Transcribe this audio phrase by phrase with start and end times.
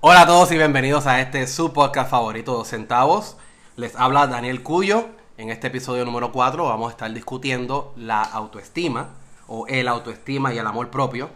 [0.00, 3.36] Hola a todos y bienvenidos a este su podcast favorito, Dos Centavos.
[3.76, 5.06] Les habla Daniel Cuyo.
[5.36, 9.10] En este episodio número 4 vamos a estar discutiendo la autoestima
[9.46, 11.30] o el autoestima y el amor propio.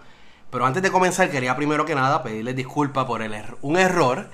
[0.51, 4.29] Pero antes de comenzar quería primero que nada pedirles disculpas por el er- un error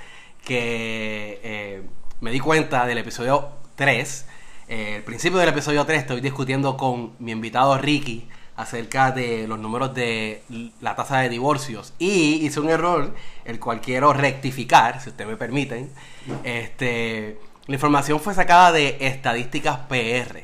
[0.45, 1.83] que eh,
[2.21, 4.27] me di cuenta del episodio 3.
[4.69, 8.29] Eh, el principio del episodio 3 estoy discutiendo con mi invitado Ricky
[8.59, 10.43] acerca de los números de
[10.81, 15.37] la tasa de divorcios y hice un error el cual quiero rectificar, si ustedes me
[15.37, 15.91] permiten.
[16.43, 20.43] Este, la información fue sacada de estadísticas PR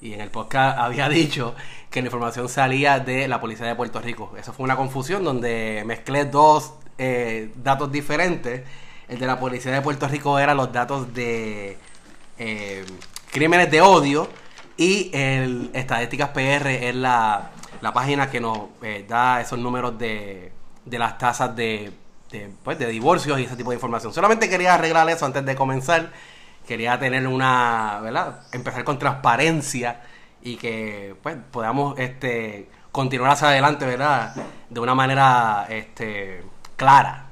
[0.00, 1.54] y en el podcast había dicho
[1.90, 4.32] que la información salía de la policía de Puerto Rico.
[4.38, 8.62] Eso fue una confusión donde mezclé dos eh, datos diferentes.
[9.08, 11.76] El de la policía de Puerto Rico eran los datos de
[12.38, 12.86] eh,
[13.30, 14.26] crímenes de odio
[14.76, 17.50] y el Estadísticas PR es la,
[17.80, 20.52] la página que nos eh, da esos números de,
[20.84, 21.92] de las tasas de,
[22.30, 24.12] de, pues, de divorcios y ese tipo de información.
[24.12, 26.10] Solamente quería arreglar eso antes de comenzar.
[26.66, 28.40] Quería tener una, ¿verdad?
[28.52, 30.00] Empezar con transparencia
[30.42, 34.34] y que pues podamos este continuar hacia adelante, ¿verdad?
[34.70, 36.42] De una manera este
[36.76, 37.26] clara.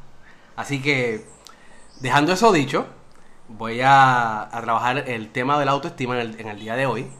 [0.56, 1.24] Así que
[2.00, 2.86] dejando eso dicho,
[3.48, 6.86] voy a, a trabajar el tema de la autoestima en el, en el día de
[6.86, 7.10] hoy.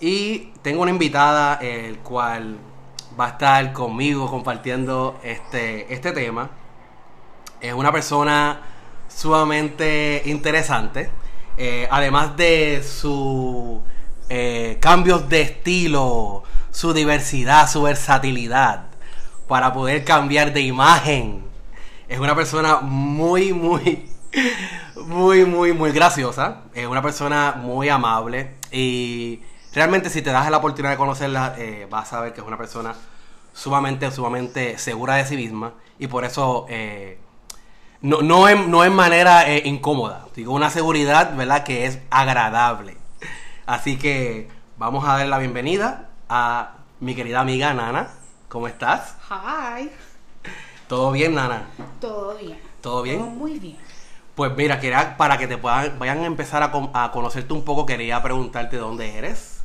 [0.00, 2.58] Y tengo una invitada, el cual
[3.18, 6.50] va a estar conmigo compartiendo este, este tema.
[7.60, 8.60] Es una persona
[9.08, 11.10] sumamente interesante.
[11.56, 13.80] Eh, además de su
[14.28, 18.86] eh, cambios de estilo, su diversidad, su versatilidad
[19.48, 21.44] para poder cambiar de imagen.
[22.08, 24.10] Es una persona muy, muy,
[25.06, 26.64] muy, muy, muy graciosa.
[26.74, 28.56] Es una persona muy amable.
[28.70, 29.40] Y
[29.76, 32.56] realmente si te das la oportunidad de conocerla, eh, vas a ver que es una
[32.56, 32.94] persona
[33.52, 35.74] sumamente, sumamente segura de sí misma.
[35.98, 37.18] Y por eso eh,
[38.00, 40.28] no, no, en, no en manera eh, incómoda.
[40.34, 41.62] Digo, una seguridad, ¿verdad?
[41.62, 42.96] Que es agradable.
[43.66, 48.08] Así que vamos a dar la bienvenida a mi querida amiga Nana.
[48.48, 49.16] ¿Cómo estás?
[49.28, 49.90] Hi.
[50.88, 51.66] ¿Todo bien, Nana?
[52.00, 52.58] Todo bien.
[52.80, 53.18] ¿Todo bien?
[53.18, 53.76] Todo muy bien.
[54.34, 56.72] Pues mira, quería, para que te puedan, vayan a empezar a,
[57.04, 59.55] a conocerte un poco, quería preguntarte dónde eres.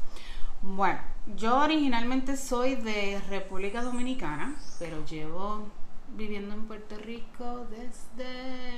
[0.62, 1.00] Bueno,
[1.36, 5.68] yo originalmente soy de República Dominicana, pero llevo
[6.16, 8.76] viviendo en Puerto Rico desde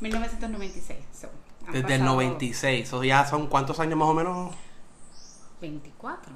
[0.00, 0.98] 1996.
[1.12, 1.28] So,
[1.66, 2.86] Desde el pasado 96.
[2.86, 4.54] ¿Eso ya son cuántos años más o menos?
[5.60, 6.32] 24.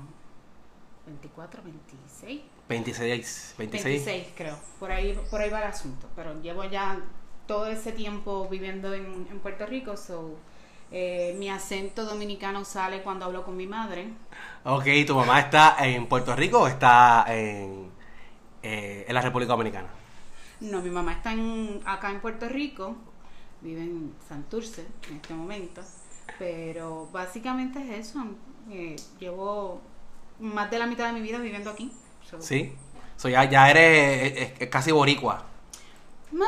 [1.07, 2.41] 24, 26.
[2.69, 3.55] 26.
[3.59, 4.05] 26.
[4.07, 4.57] 26 creo.
[4.81, 6.09] Por ahí, por ahí va el asunto.
[6.17, 7.01] Pero llevo ya
[7.47, 10.37] todo ese tiempo viviendo en, en Puerto Rico, so
[10.93, 14.09] eh, mi acento dominicano sale cuando hablo con mi madre.
[14.65, 17.91] Ok, ¿tu mamá está en Puerto Rico o está en,
[18.63, 19.89] eh, en la República Dominicana?
[20.61, 22.97] No, mi mamá está en- acá en Puerto Rico,
[23.61, 25.83] vive en Santurce en este momento,
[26.39, 28.25] pero básicamente es eso.
[28.69, 29.81] eh, llevo
[30.41, 31.93] más de la mitad de mi vida viviendo aquí.
[32.29, 32.73] so- Sí.
[33.17, 35.45] So ya, ya eres eh, casi boricua.
[36.33, 36.47] Ma,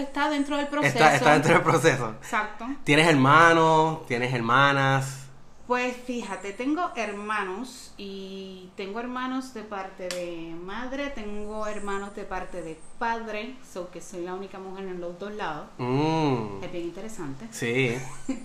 [0.00, 0.94] está dentro del proceso.
[0.98, 2.10] Está, está dentro del proceso.
[2.20, 2.66] Exacto.
[2.84, 4.06] ¿Tienes hermanos?
[4.06, 5.24] ¿Tienes hermanas?
[5.66, 12.62] Pues fíjate, tengo hermanos y tengo hermanos de parte de madre, tengo hermanos de parte
[12.62, 15.66] de padre, so que soy la única mujer en los dos lados.
[15.76, 17.48] Mm, Es bien interesante.
[17.50, 17.98] sí.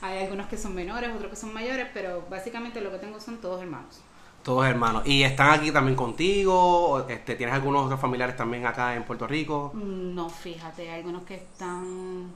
[0.00, 3.38] Hay algunos que son menores, otros que son mayores, pero básicamente lo que tengo son
[3.38, 4.00] todos hermanos.
[4.42, 5.02] Todos hermanos.
[5.06, 6.54] ¿Y están aquí también contigo?
[6.54, 9.72] ¿O, Este, ¿Tienes algunos otros familiares también acá en Puerto Rico?
[9.74, 12.32] No, fíjate, hay algunos que están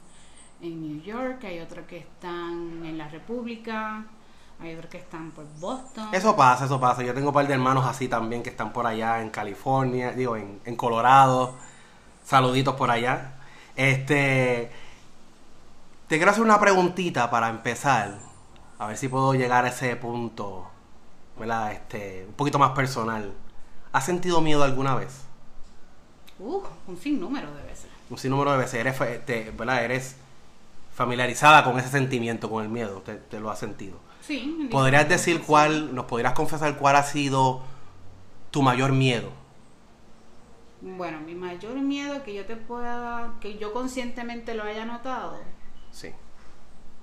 [0.60, 4.04] en New York, hay otros que están en la República,
[4.60, 6.08] hay otros que están por Boston.
[6.12, 7.02] Eso pasa, eso pasa.
[7.02, 10.36] Yo tengo un par de hermanos así también que están por allá en California, digo,
[10.36, 11.54] en, en Colorado.
[12.24, 13.34] Saluditos por allá.
[13.76, 14.70] Este.
[16.08, 18.18] Te quiero hacer una preguntita para empezar.
[18.78, 20.70] A ver si puedo llegar a ese punto,
[21.38, 21.72] ¿verdad?
[21.72, 23.32] Este, un poquito más personal.
[23.92, 25.22] ¿Has sentido miedo alguna vez?
[26.38, 27.86] Uh, un sinnúmero de veces.
[28.10, 28.74] Un sinnúmero de veces.
[28.74, 28.98] Eres,
[29.56, 29.84] ¿verdad?
[29.84, 30.16] Eres
[30.94, 33.02] familiarizada con ese sentimiento, con el miedo.
[33.02, 33.98] Te, te lo has sentido.
[34.20, 34.68] Sí.
[34.70, 37.62] ¿Podrías decir cuál, nos podrías confesar cuál ha sido
[38.50, 39.30] tu mayor miedo?
[40.80, 45.38] Bueno, mi mayor miedo que yo te pueda, que yo conscientemente lo haya notado,
[45.92, 46.10] Sí.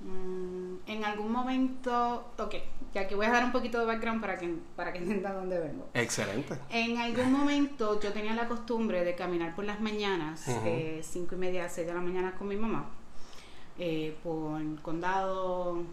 [0.01, 2.55] mm, en algún momento, ok,
[2.93, 5.89] que voy a dar un poquito de background para que, para que entiendan dónde vengo.
[5.93, 6.57] Excelente.
[6.69, 10.61] En algún momento yo tenía la costumbre de caminar por las mañanas, Ujú.
[10.65, 12.89] eh, cinco y media, seis de la mañana con mi mamá,
[13.79, 15.83] eh, por el condado,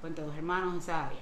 [0.00, 1.20] Puente Dos Hermanos, esa área.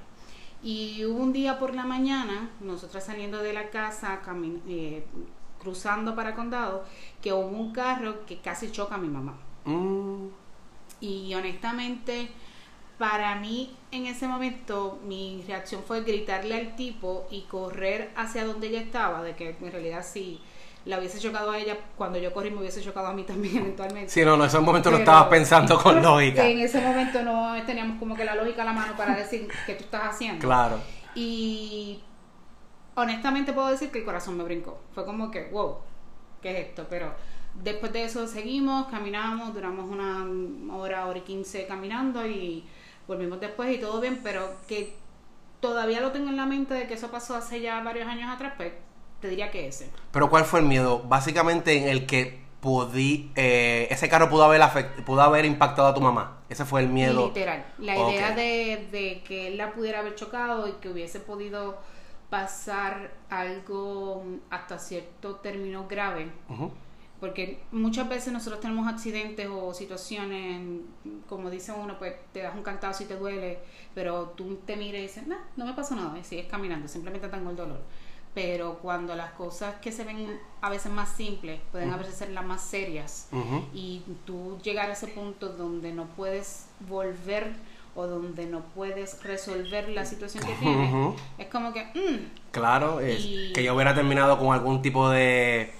[0.62, 4.20] Y hubo un día por la mañana, nosotras saliendo de la casa,
[4.66, 5.04] eh,
[5.60, 6.84] cruzando para condado
[7.22, 9.34] que hubo un carro que casi choca a mi mamá.
[9.66, 10.28] Mm,
[11.00, 12.30] Y honestamente,
[12.98, 18.68] para mí en ese momento mi reacción fue gritarle al tipo y correr hacia donde
[18.68, 20.40] ella estaba, de que en realidad si
[20.84, 24.10] la hubiese chocado a ella, cuando yo corrí me hubiese chocado a mí también eventualmente.
[24.10, 26.46] Sí, no, no, en ese momento lo Pero- estabas pensando con lógica.
[26.46, 29.74] En ese momento no teníamos como que la lógica a la mano para decir qué
[29.74, 30.46] tú estás haciendo.
[30.46, 30.78] Claro.
[31.14, 32.00] Y
[32.94, 34.78] honestamente puedo decir que el corazón me brincó.
[34.94, 35.78] Fue como que, wow,
[36.42, 36.86] ¿qué es esto?
[36.88, 37.12] Pero
[37.62, 40.26] después de eso seguimos, caminamos, duramos una
[40.76, 42.64] hora, hora y quince caminando y
[43.06, 44.94] volvimos después y todo bien, pero que
[45.60, 48.54] todavía lo tengo en la mente de que eso pasó hace ya varios años atrás,
[48.56, 48.72] pues
[49.20, 49.90] te diría que ese.
[50.12, 51.02] Pero ¿cuál fue el miedo?
[51.04, 55.94] Básicamente en el que podí, eh, ese carro pudo haber, afect- pudo haber impactado a
[55.94, 56.38] tu mamá.
[56.48, 57.26] Ese fue el miedo.
[57.26, 57.64] Literal.
[57.78, 61.78] La idea de, de que él la pudiera haber chocado y que hubiese podido
[62.30, 66.30] pasar algo hasta cierto término grave.
[66.48, 66.72] Ujú.
[67.24, 70.60] Porque muchas veces nosotros tenemos accidentes o situaciones,
[71.26, 73.60] como dice uno, pues te das un cantazo y te duele,
[73.94, 77.26] pero tú te miras y dices, nah, no me pasó nada, y sigues caminando, simplemente
[77.28, 77.80] tengo el dolor.
[78.34, 82.28] Pero cuando las cosas que se ven a veces más simples pueden a veces ser
[82.28, 83.28] las más serias,
[83.72, 87.54] y tú llegar a ese punto donde no puedes volver
[87.96, 93.18] o donde no puedes resolver la situación que tienes, es como que, mm, Claro, es
[93.24, 95.72] Y- que yo hubiera terminado con algún tipo de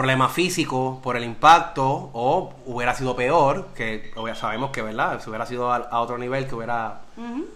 [0.00, 5.20] problema físico por el impacto o hubiera sido peor, que sabemos que, ¿verdad?
[5.22, 7.02] Si hubiera sido a, a otro nivel, que hubiera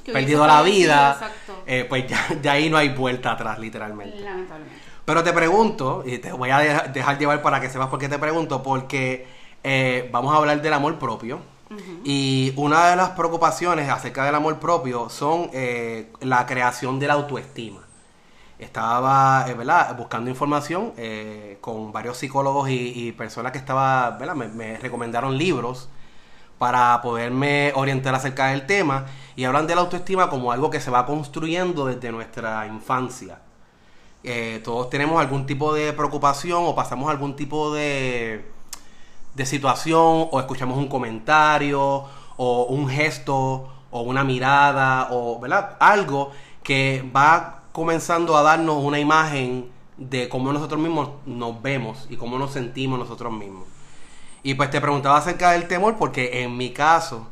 [0.05, 1.19] que perdido la vida,
[1.67, 4.21] eh, pues ya, de ahí no hay vuelta atrás, literalmente.
[4.21, 4.79] Lamentablemente.
[5.07, 8.11] Pero te pregunto, y te voy a deja- dejar llevar para que sepas por qué
[8.11, 9.27] te pregunto, porque
[9.63, 11.39] eh, vamos a hablar del amor propio.
[12.05, 17.15] Y una de las preocupaciones acerca del amor propio son eh, la creación de la
[17.15, 17.81] autoestima.
[18.59, 19.57] Estaba, eh.
[19.97, 24.35] Buscando información eh, con varios psicólogos y, personas que estaba, ¿verdad?
[24.35, 25.89] Me, me recomendaron libros
[26.59, 29.07] para poderme orientar acerca del tema
[29.37, 33.41] y hablan de la autoestima como algo que se va construyendo desde nuestra infancia.
[34.23, 38.51] Eh, todos tenemos algún tipo de preocupación o pasamos algún tipo de,
[39.35, 42.05] de situación o escuchamos un comentario
[42.39, 45.77] o un gesto o una mirada o ¿verdad?
[45.79, 52.15] algo que va comenzando a darnos una imagen de cómo nosotros mismos nos vemos y
[52.17, 53.65] cómo nos sentimos nosotros mismos.
[54.45, 57.27] Y pues te preguntaba acerca del temor porque en mi caso,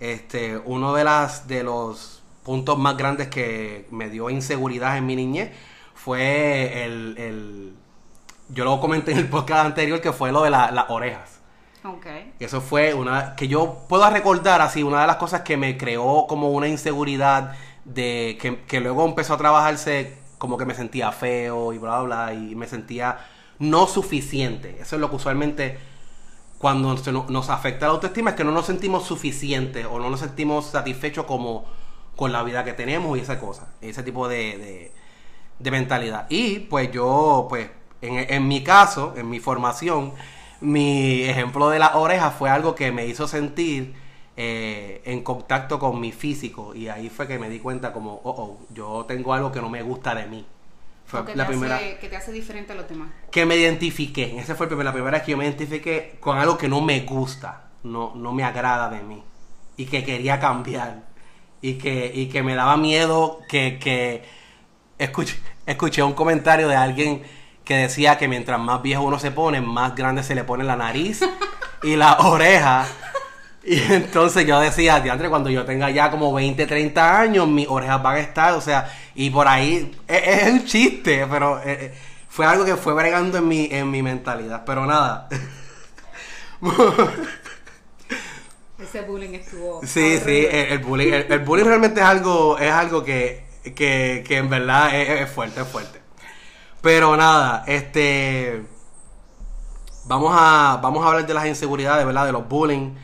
[0.00, 5.16] este, uno de las de los puntos más grandes que me dio inseguridad en mi
[5.16, 5.50] niñez
[5.94, 7.74] fue el, el-
[8.48, 11.40] yo lo comenté en el podcast anterior que fue lo de la- las orejas.
[11.84, 12.06] Ok.
[12.40, 16.26] Eso fue una que yo puedo recordar así, una de las cosas que me creó
[16.26, 17.54] como una inseguridad
[17.84, 22.26] de que, que luego empezó a trabajarse como que me sentía feo y bla bla
[22.26, 23.18] bla y me sentía
[23.58, 24.78] no suficiente.
[24.80, 25.78] Eso es lo que usualmente
[26.58, 26.94] cuando
[27.28, 31.26] nos afecta la autoestima es que no nos sentimos suficientes o no nos sentimos satisfechos
[31.26, 31.66] como
[32.16, 34.92] con la vida que tenemos y esa cosa, ese tipo de, de,
[35.58, 36.26] de mentalidad.
[36.30, 37.70] Y pues yo, pues
[38.00, 40.14] en, en mi caso, en mi formación,
[40.60, 43.94] mi ejemplo de las orejas fue algo que me hizo sentir
[44.36, 48.30] eh, en contacto con mi físico y ahí fue que me di cuenta como, oh,
[48.30, 50.44] oh, yo tengo algo que no me gusta de mí.
[51.06, 53.10] Fue O que, la te primera hace, que te hace diferente a los demás.
[53.30, 54.38] que me identifiqué.
[54.38, 57.70] Esa fue la primera vez que yo me identifiqué con algo que no me gusta,
[57.84, 59.22] no, no me agrada de mí.
[59.76, 61.04] Y que quería cambiar.
[61.60, 64.22] Y que, y que me daba miedo que, que
[64.98, 65.36] escuché,
[65.66, 67.22] escuché un comentario de alguien
[67.64, 70.76] que decía que mientras más viejo uno se pone, más grande se le pone la
[70.76, 71.20] nariz
[71.82, 72.86] y la oreja.
[73.66, 78.02] Y entonces yo decía, diantre, cuando yo tenga ya como 20, 30 años, mis orejas
[78.02, 81.94] van a estar, o sea, y por ahí es, es un chiste, pero eh, eh,
[82.28, 84.64] fue algo que fue bregando en mi, en mi mentalidad.
[84.66, 85.28] Pero nada,
[88.78, 89.80] Ese bullying estuvo.
[89.82, 94.24] sí, sí, el, el bullying, el, el bullying realmente es algo, es algo que, que,
[94.26, 96.00] que en verdad es, es fuerte, es fuerte.
[96.82, 98.62] Pero nada, este,
[100.04, 102.26] vamos a, vamos a hablar de las inseguridades, ¿verdad?
[102.26, 102.94] De los bullying.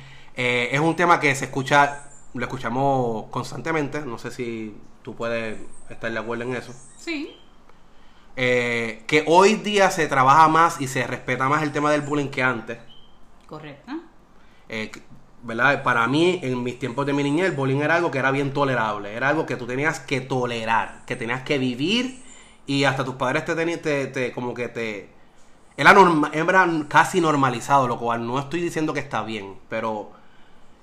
[0.42, 4.00] Eh, es un tema que se escucha, lo escuchamos constantemente.
[4.00, 5.58] No sé si tú puedes
[5.90, 6.72] estar de acuerdo en eso.
[6.96, 7.36] Sí.
[8.36, 12.28] Eh, que hoy día se trabaja más y se respeta más el tema del bullying
[12.30, 12.78] que antes.
[13.46, 13.92] Correcto.
[14.70, 14.90] Eh,
[15.42, 15.82] ¿verdad?
[15.82, 18.54] Para mí, en mis tiempos de mi niñez, el bullying era algo que era bien
[18.54, 19.12] tolerable.
[19.14, 22.22] Era algo que tú tenías que tolerar, que tenías que vivir
[22.66, 25.10] y hasta tus padres te tenían, te, te- como que te...
[25.76, 30.12] Era, norma- era casi normalizado, lo cual no estoy diciendo que está bien, pero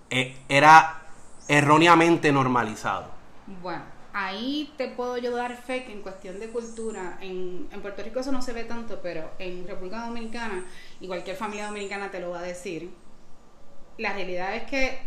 [0.10, 1.02] eh, era
[1.48, 3.06] erróneamente normalizado.
[3.62, 3.84] Bueno,
[4.14, 8.20] ahí te puedo yo dar fe que en cuestión de cultura, en, en Puerto Rico
[8.20, 10.66] eso no se ve tanto, pero en República Dominicana,
[11.00, 12.90] y cualquier familia dominicana te lo va a decir,
[13.98, 15.00] la realidad es que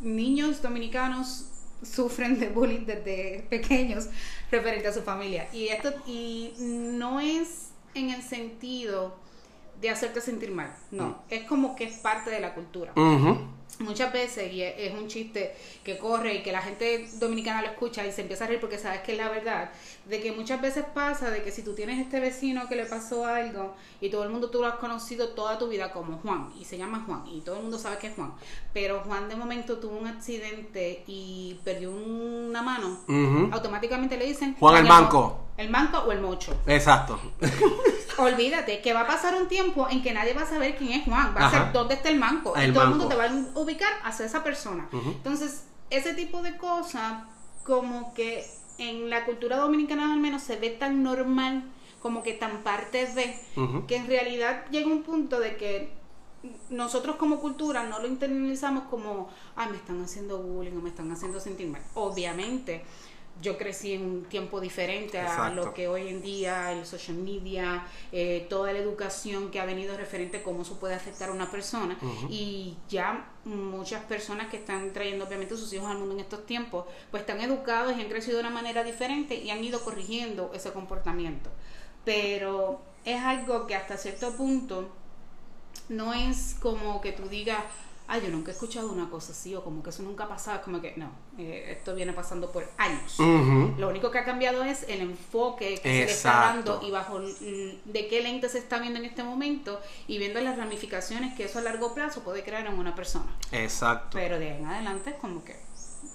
[0.00, 1.46] niños dominicanos
[1.82, 4.08] sufren de bullying desde pequeños
[4.50, 5.48] referente a su familia.
[5.52, 9.16] Y esto y no es en el sentido
[9.80, 11.14] de hacerte sentir mal, no, Mm.
[11.28, 12.92] es como que es parte de la cultura.
[12.96, 13.38] Ujú.
[13.80, 15.52] Muchas veces, y es un chiste
[15.82, 18.78] que corre y que la gente dominicana lo escucha y se empieza a reír porque
[18.78, 19.70] sabes que es la verdad,
[20.06, 23.26] de que muchas veces pasa de que si tú tienes este vecino que le pasó
[23.26, 26.64] algo y todo el mundo tú lo has conocido toda tu vida como Juan y
[26.64, 28.32] se llama Juan y todo el mundo sabe que es Juan,
[28.72, 33.00] pero Juan de momento tuvo un accidente y perdió una mano,
[33.52, 35.40] automáticamente le dicen Juan el mo- manco.
[35.56, 36.56] El manco o el mocho.
[36.66, 37.18] Exacto.
[38.18, 41.04] Olvídate que va a pasar un tiempo en que nadie va a saber quién es
[41.04, 42.54] Juan, va a ser dónde está el manco.
[42.56, 44.88] El y todo el mundo te va a ubicar hacia esa persona.
[44.92, 47.24] Entonces, ese tipo de cosas,
[47.64, 48.46] como que
[48.78, 51.64] en la cultura dominicana al menos se ve tan normal,
[52.00, 53.38] como que tan parte de,
[53.88, 55.90] que en realidad llega un punto de que
[56.68, 61.10] nosotros como cultura no lo internalizamos como, ay, me están haciendo bullying o me están
[61.10, 61.82] haciendo sentir mal.
[61.94, 62.84] Obviamente,
[63.42, 65.54] yo crecí en un tiempo diferente a Exacto.
[65.54, 69.96] lo que hoy en día, el social media, eh, toda la educación que ha venido
[69.96, 71.98] referente a cómo eso puede afectar a una persona.
[72.30, 76.86] Y ya muchas personas que están trayendo obviamente sus hijos al mundo en estos tiempos,
[77.10, 80.72] pues están educados y han crecido de una manera diferente y han ido corrigiendo ese
[80.72, 81.50] comportamiento.
[82.04, 84.88] Pero es algo que hasta cierto punto
[85.88, 87.62] no es como que tú digas,
[88.06, 90.58] ay, yo nunca he escuchado una cosa así, o como que eso nunca ha pasado,
[90.58, 93.18] es como que no, eh, esto viene pasando por años.
[93.78, 97.20] Lo único que ha cambiado es el enfoque que se le está dando y bajo
[97.20, 101.58] de qué lente se está viendo en este momento y viendo las ramificaciones que eso
[101.58, 103.34] a largo plazo puede crear en una persona.
[103.52, 104.10] Exacto.
[104.12, 105.56] Pero de ahí en adelante es como que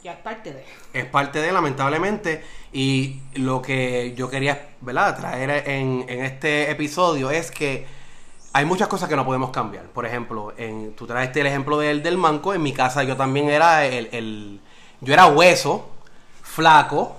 [0.03, 0.63] ya es parte de.
[0.93, 5.17] es parte de lamentablemente y lo que yo quería ¿verdad?
[5.17, 7.85] traer en, en este episodio es que
[8.53, 12.01] hay muchas cosas que no podemos cambiar por ejemplo en, tú traeste el ejemplo del,
[12.03, 14.59] del manco en mi casa yo también era el, el-
[15.01, 15.89] yo era hueso
[16.41, 17.15] flaco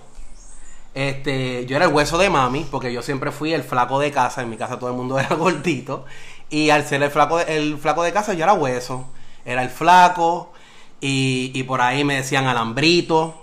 [0.94, 4.42] este yo era el hueso de mami porque yo siempre fui el flaco de casa
[4.42, 6.04] en mi casa todo el mundo era gordito
[6.48, 9.06] y al ser el flaco el flaco de casa yo era hueso
[9.44, 10.52] era el flaco
[11.00, 13.39] y, y por ahí me decían alambrito.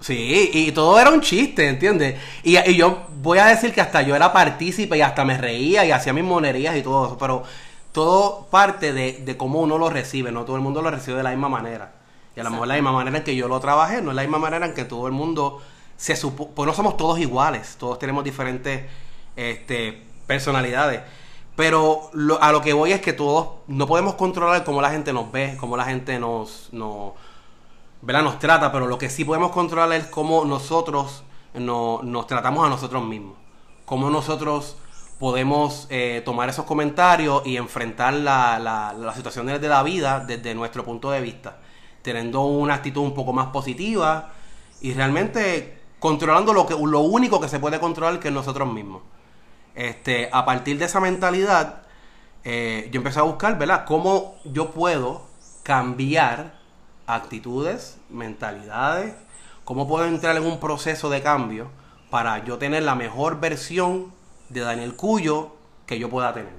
[0.00, 2.20] Sí, y todo era un chiste, ¿entiendes?
[2.42, 5.84] Y, y yo voy a decir que hasta yo era partícipe y hasta me reía
[5.86, 7.44] y hacía mis monerías y todo eso, pero
[7.92, 11.22] todo parte de, de cómo uno lo recibe, no todo el mundo lo recibe de
[11.22, 11.92] la misma manera.
[12.36, 14.22] Y a lo mejor la misma manera en que yo lo trabajé, no es la
[14.22, 15.62] misma manera en que todo el mundo
[15.96, 18.82] se supo, pues no somos todos iguales, todos tenemos diferentes
[19.34, 21.00] este, personalidades.
[21.56, 25.12] Pero lo- a lo que voy es que todos no podemos controlar cómo la gente
[25.14, 27.12] nos ve, cómo la gente nos, nos,
[28.02, 28.22] ¿verdad?
[28.22, 31.24] nos trata, pero lo que sí podemos controlar es cómo nosotros
[31.54, 33.34] no- nos tratamos a nosotros mismos.
[33.84, 34.76] Cómo nosotros
[35.18, 40.54] podemos eh, tomar esos comentarios y enfrentar la- la- las situaciones de la vida desde
[40.54, 41.56] nuestro punto de vista.
[42.02, 44.30] Teniendo una actitud un poco más positiva
[44.80, 49.02] y realmente controlando lo, que, lo único que se puede controlar que es nosotros mismos.
[49.74, 51.82] Este, a partir de esa mentalidad,
[52.44, 53.84] eh, yo empecé a buscar, ¿verdad?
[53.86, 55.22] Cómo yo puedo
[55.62, 56.55] cambiar
[57.06, 59.14] actitudes, mentalidades,
[59.64, 61.70] cómo puedo entrar en un proceso de cambio
[62.10, 64.12] para yo tener la mejor versión
[64.48, 66.54] de Daniel Cuyo que yo pueda tener.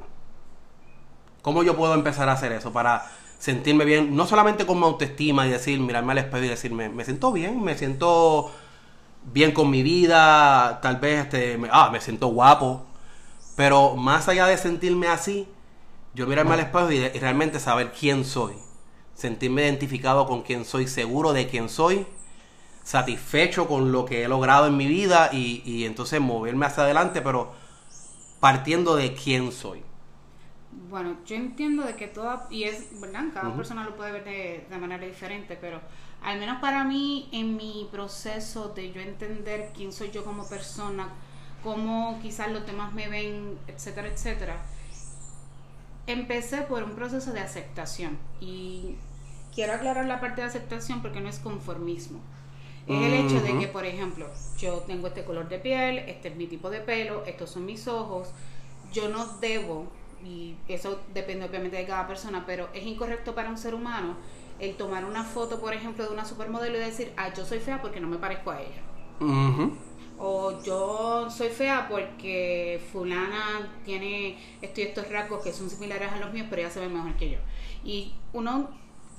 [1.42, 5.48] ¿Cómo yo puedo empezar a hacer eso para sentirme bien, no solamente con mi autoestima
[5.48, 8.52] y decir, mirarme al espejo y decirme, me siento bien, me siento
[9.32, 12.86] bien con mi vida, tal vez este, me, ah, me siento guapo,
[13.56, 15.48] pero más allá de sentirme así,
[16.14, 18.56] yo mirarme al espejo y, y realmente saber quién soy,
[19.18, 22.06] sentirme identificado con quién soy, seguro de quién soy,
[22.84, 27.22] satisfecho con lo que he logrado en mi vida y, y entonces moverme hacia adelante,
[27.22, 27.52] pero
[28.40, 29.82] partiendo de quién soy.
[30.90, 34.68] Bueno, yo entiendo de que toda, y es verdad, cada persona lo puede ver de,
[34.70, 35.82] de manera diferente, pero
[36.24, 41.10] al menos para mí, en mi proceso de yo entender quién soy yo como persona,
[41.64, 44.62] cómo quizás los demás me ven, etcétera, etcétera,
[46.06, 48.18] empecé por un proceso de aceptación.
[48.40, 48.96] Y
[49.58, 52.20] quiero aclarar la parte de aceptación porque no es conformismo.
[52.86, 54.28] Es el hecho de que, por ejemplo,
[54.60, 57.88] yo tengo este color de piel, este es mi tipo de pelo, estos son mis
[57.88, 58.30] ojos,
[58.94, 59.88] yo no debo,
[60.24, 64.16] y eso depende obviamente de cada persona, pero es incorrecto para un ser humano
[64.60, 67.82] el tomar una foto, por ejemplo, de una supermodelo y decir, ah, yo soy fea
[67.82, 68.84] porque no me parezco a ella.
[70.20, 76.20] O yo soy fea porque fulana tiene estos y estos rasgos que son similares a
[76.20, 77.40] los míos, pero ella se ve mejor que yo.
[77.84, 78.70] Y uno,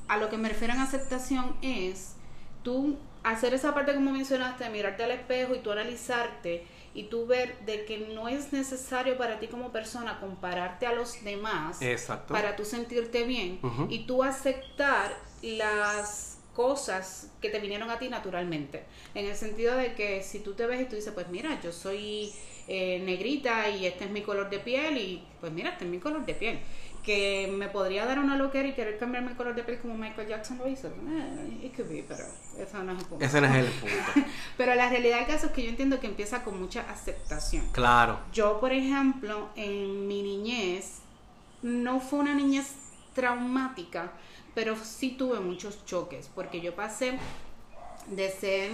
[0.08, 2.14] a lo que me refiero en aceptación es,
[2.62, 7.58] tú hacer esa parte como mencionaste, mirarte al espejo y tú analizarte y tú ver
[7.60, 12.32] de que no es necesario para ti como persona compararte a los demás Exacto.
[12.32, 18.82] para tú sentirte bien y tú aceptar las cosas que te vinieron a ti naturalmente.
[19.14, 21.70] En el sentido de que si tú te ves y tú dices, pues mira, yo
[21.70, 22.32] soy
[22.66, 25.98] eh, negrita y este es mi color de piel y pues mira, este es mi
[25.98, 26.58] color de piel.
[27.02, 30.28] Que me podría dar una loquera y querer cambiarme el color de piel como Michael
[30.28, 30.88] Jackson lo hizo.
[30.88, 32.24] Eh, it could be, pero
[32.58, 33.24] eso no es el punto.
[33.24, 34.28] Ese no es el punto.
[34.56, 37.66] Pero la realidad del caso es que yo entiendo que empieza con mucha aceptación.
[37.72, 38.18] Claro.
[38.32, 40.98] Yo, por ejemplo, en mi niñez,
[41.62, 42.74] no fue una niñez
[43.14, 44.12] traumática,
[44.54, 47.18] pero sí tuve muchos choques, porque yo pasé
[48.06, 48.70] de ser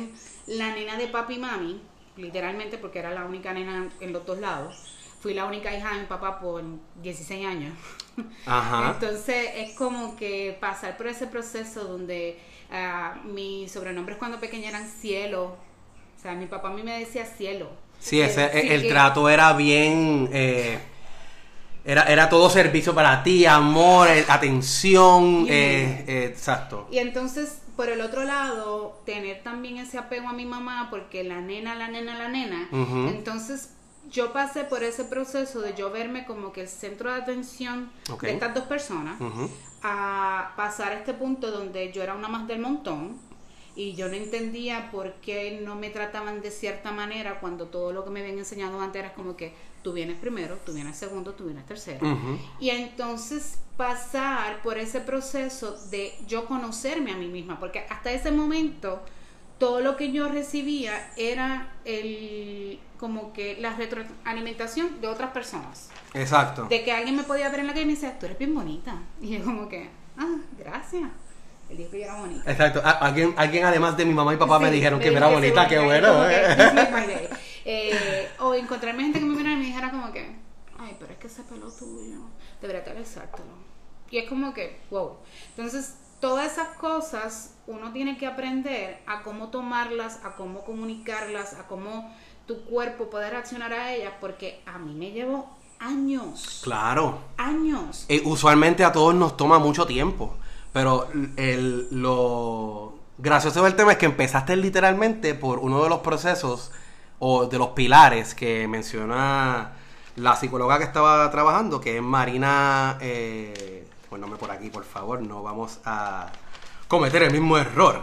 [0.46, 1.82] la nena de papi y mami,
[2.16, 5.03] literalmente porque era la única nena en los dos lados.
[5.24, 6.62] Fui la única hija de mi papá por
[7.02, 7.72] 16 años.
[8.44, 8.90] Ajá.
[9.00, 12.38] Entonces es como que pasar por ese proceso donde
[12.70, 15.56] ah, mis sobrenombres cuando pequeña eran cielo.
[16.14, 17.70] O sea, mi papá a mí me decía cielo.
[18.00, 20.28] Sí, ese, sí, el trato era bien.
[20.30, 20.78] eh,
[21.86, 25.46] era, era todo servicio para ti, amor, eh, atención.
[25.48, 26.86] Eh, eh, exacto.
[26.90, 31.40] Y entonces, por el otro lado, tener también ese apego a mi mamá, porque la
[31.40, 32.68] nena, la nena, la nena.
[33.08, 33.70] Entonces,
[34.14, 37.90] yo pasé por ese proceso de yo verme como que el centro de atención
[38.20, 39.18] de estas dos personas,
[39.82, 43.18] a pasar a este punto donde yo era una más del montón
[43.74, 48.04] y yo no entendía por qué no me trataban de cierta manera cuando todo lo
[48.04, 49.52] que me habían enseñado antes era como que
[49.82, 52.06] tú vienes primero, tú vienes segundo, tú vienes tercero.
[52.60, 58.30] Y entonces pasar por ese proceso de yo conocerme a mí misma, porque hasta ese
[58.30, 59.02] momento
[59.64, 65.88] todo lo que yo recibía era el como que la retroalimentación de otras personas.
[66.12, 66.66] Exacto.
[66.66, 68.54] De que alguien me podía ver en la calle y me decía, tú eres bien
[68.54, 68.98] bonita.
[69.22, 71.08] Y yo como que, ah, gracias.
[71.70, 72.50] Él dijo que yo era bonita.
[72.50, 72.82] Exacto.
[72.84, 75.28] Alguien, alguien además de mi mamá y papá me Sí, dijeron que me me era
[75.28, 76.28] bonita, qué bueno.
[76.28, 77.30] eh.
[77.66, 80.36] Eh, o encontrarme gente que me mirara y me dijera como que,
[80.78, 82.18] ay, pero es que ese pelo tuyo,
[82.60, 83.54] debería televisártelo.
[84.10, 85.16] Y es como que, wow.
[85.56, 91.66] Entonces, todas esas cosas uno tiene que aprender a cómo tomarlas, a cómo comunicarlas, a
[91.66, 92.12] cómo
[92.46, 95.48] tu cuerpo puede reaccionar a ellas, porque a mí me llevó
[95.78, 97.18] años, Claro.
[97.36, 98.04] años.
[98.08, 100.34] Eh, usualmente a todos nos toma mucho tiempo,
[100.72, 106.70] pero el, lo gracioso del tema es que empezaste literalmente por uno de los procesos
[107.18, 109.72] o de los pilares que menciona
[110.16, 113.83] la psicóloga que estaba trabajando, que es Marina, eh,
[114.20, 116.30] ponme por aquí por favor, no vamos a
[116.88, 118.02] cometer el mismo error.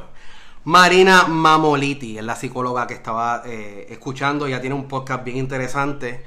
[0.63, 6.23] Marina Mamoliti es la psicóloga que estaba eh, escuchando, ya tiene un podcast bien interesante.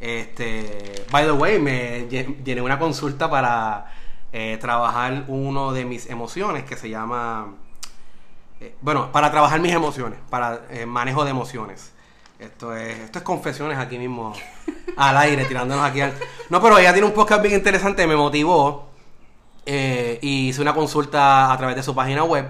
[0.00, 3.86] Este, by the way, me lle- llené una consulta para
[4.32, 7.54] eh, trabajar uno de mis emociones que se llama,
[8.60, 11.92] eh, bueno, para trabajar mis emociones, para manejo de emociones.
[12.38, 14.32] Esto es, esto es confesiones aquí mismo,
[14.96, 16.00] al aire, tirándonos aquí.
[16.02, 16.14] al-
[16.50, 18.87] No, pero ella tiene un podcast bien interesante, me motivó
[19.70, 22.46] eh, y hice una consulta a través de su página web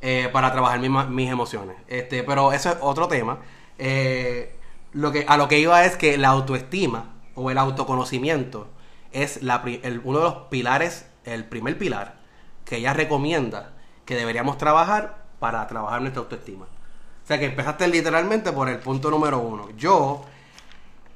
[0.00, 1.76] eh, para trabajar mis, emociones.
[1.88, 3.38] Este, pero eso es otro tema.
[3.78, 4.56] Eh,
[4.92, 8.66] lo que, a lo que iba es que la autoestima o el autoconocimiento
[9.12, 12.16] es la, el- uno de los pilares, el primer pilar
[12.64, 13.72] que ella recomienda
[14.04, 16.64] que deberíamos trabajar para trabajar nuestra autoestima.
[16.64, 19.68] O sea que empezaste literalmente por el punto número uno.
[19.76, 20.22] Yo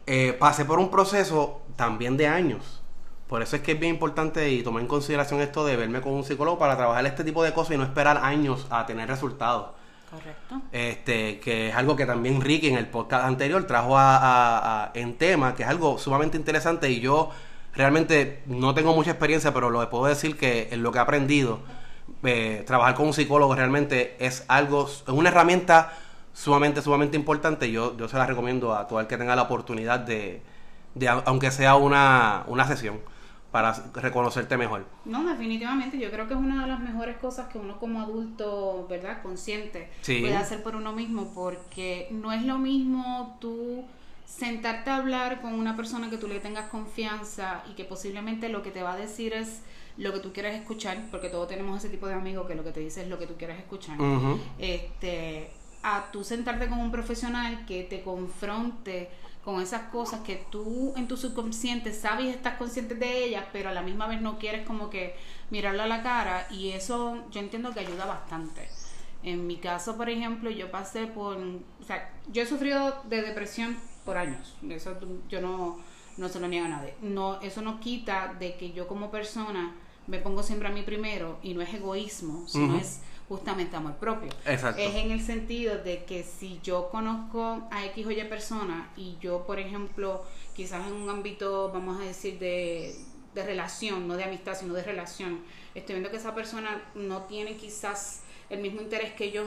[0.06, 2.81] eh, pasé por un proceso también de años.
[3.32, 6.12] Por eso es que es bien importante y tomar en consideración esto de verme con
[6.12, 9.70] un psicólogo para trabajar este tipo de cosas y no esperar años a tener resultados.
[10.10, 10.60] Correcto.
[10.70, 14.90] Este, que es algo que también Ricky en el podcast anterior trajo a, a- a-
[14.92, 17.30] en tema, que es algo sumamente interesante y yo
[17.74, 21.60] realmente no tengo mucha experiencia, pero lo puedo decir que en lo que he aprendido,
[22.24, 25.94] eh, trabajar con un psicólogo realmente es algo, es una herramienta
[26.34, 27.72] sumamente, sumamente importante.
[27.72, 30.42] Yo, yo se la recomiendo a todo el que tenga la oportunidad de,
[30.94, 33.00] de aunque sea una, una sesión,
[33.52, 34.86] para reconocerte mejor.
[35.04, 38.86] No, definitivamente, yo creo que es una de las mejores cosas que uno como adulto,
[38.88, 39.22] ¿verdad?
[39.22, 40.20] Consciente Sí.
[40.20, 43.84] puede hacer por uno mismo, porque no es lo mismo tú
[44.24, 48.62] sentarte a hablar con una persona que tú le tengas confianza y que posiblemente lo
[48.62, 49.60] que te va a decir es
[49.98, 52.72] lo que tú quieres escuchar, porque todos tenemos ese tipo de amigos que lo que
[52.72, 53.98] te dice es lo que tú quieres escuchar.
[54.58, 55.50] Este,
[55.82, 59.10] a tú sentarte con un profesional que te confronte
[59.44, 63.70] con esas cosas que tú en tu subconsciente sabes y estás consciente de ellas, pero
[63.70, 65.16] a la misma vez no quieres como que
[65.50, 68.68] mirarla a la cara y eso yo entiendo que ayuda bastante.
[69.24, 73.76] En mi caso, por ejemplo, yo pasé por, o sea, yo he sufrido de depresión
[74.04, 74.96] por años, eso
[75.28, 75.78] yo no,
[76.16, 76.94] no se lo niego a nadie.
[77.02, 79.74] No, eso no quita de que yo como persona
[80.06, 83.00] me pongo siempre a mí primero y no es egoísmo, sino es
[83.32, 84.28] justamente amor propio.
[84.44, 84.78] Exacto.
[84.80, 89.16] Es en el sentido de que si yo conozco a X o Y persona y
[89.22, 90.22] yo, por ejemplo,
[90.54, 92.94] quizás en un ámbito, vamos a decir, de,
[93.34, 95.40] de relación, no de amistad, sino de relación,
[95.74, 99.44] estoy viendo que esa persona no tiene quizás el mismo interés que yo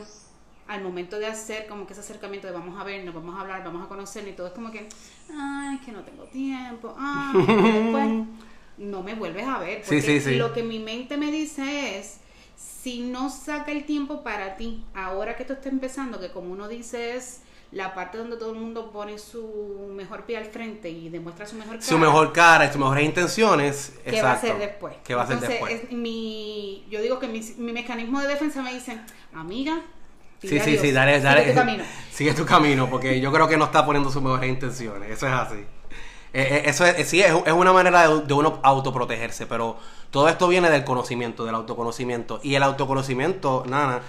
[0.68, 3.64] al momento de hacer como que ese acercamiento de vamos a vernos, vamos a hablar,
[3.64, 4.88] vamos a conocernos y todo es como que,
[5.32, 8.28] ay, que no tengo tiempo, ay, después
[8.80, 9.84] no me vuelves a ver.
[9.84, 10.36] Sí, Porque sí, sí.
[10.38, 12.22] lo que mi mente me dice es,
[12.56, 16.68] si no saca el tiempo para ti, ahora que esto está empezando, que como uno
[16.68, 17.42] dice es
[17.72, 21.56] la parte donde todo el mundo pone su mejor pie al frente y demuestra su
[21.56, 21.86] mejor cara.
[21.88, 23.94] Su mejor cara y sus mejores intenciones.
[24.06, 24.96] ¿Qué va a ser después?
[25.04, 25.84] ¿Qué va a ser Entonces, después?
[25.84, 29.00] es mi, yo digo que mi, mi mecanismo de defensa me dice,
[29.34, 29.82] amiga,
[30.42, 31.50] Sí, sí, Dios, sí, dale, sigue dale.
[31.50, 31.84] tu camino.
[32.12, 35.10] Sigue tu camino, porque yo creo que no está poniendo sus mejores intenciones.
[35.10, 35.66] Eso es así.
[36.36, 39.78] Eh, eh, eso es, sí, es, es una manera de, uno autoprotegerse, pero
[40.12, 42.40] todo esto viene del conocimiento, del autoconocimiento.
[42.44, 44.02] Y el autoconocimiento, Nana,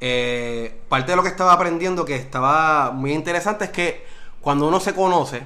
[0.00, 4.04] eh, parte de lo que estaba aprendiendo que estaba muy interesante es que
[4.40, 5.42] cuando uno se conoce,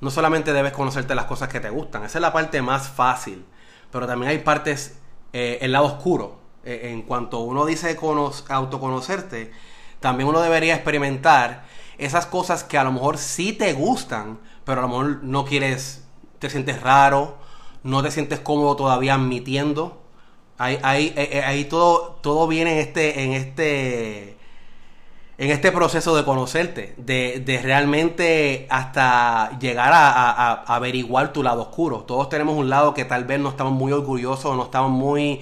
[0.00, 3.44] no solamente debes conocerte las cosas que te gustan, esa es la parte más fácil,
[3.90, 4.98] pero también hay partes,
[5.32, 6.42] eh, el lado oscuro.
[6.66, 9.52] Eh, en cuanto uno dice cono- autoconocerte,
[10.00, 11.64] también uno debería experimentar
[11.98, 16.04] esas cosas que a lo mejor sí te gustan, pero a lo mejor no quieres,
[16.38, 17.36] te sientes raro,
[17.82, 20.00] no te sientes cómodo todavía admitiendo.
[20.58, 24.36] Ahí, ahí, eh, eh, ahí todo, todo viene en este, en este,
[25.36, 32.00] en este proceso de conocerte, de, de realmente hasta llegar a, averiguar tu lado oscuro.
[32.00, 35.40] Todos tenemos un lado que tal vez no estamos muy orgullosos, no estamos muy,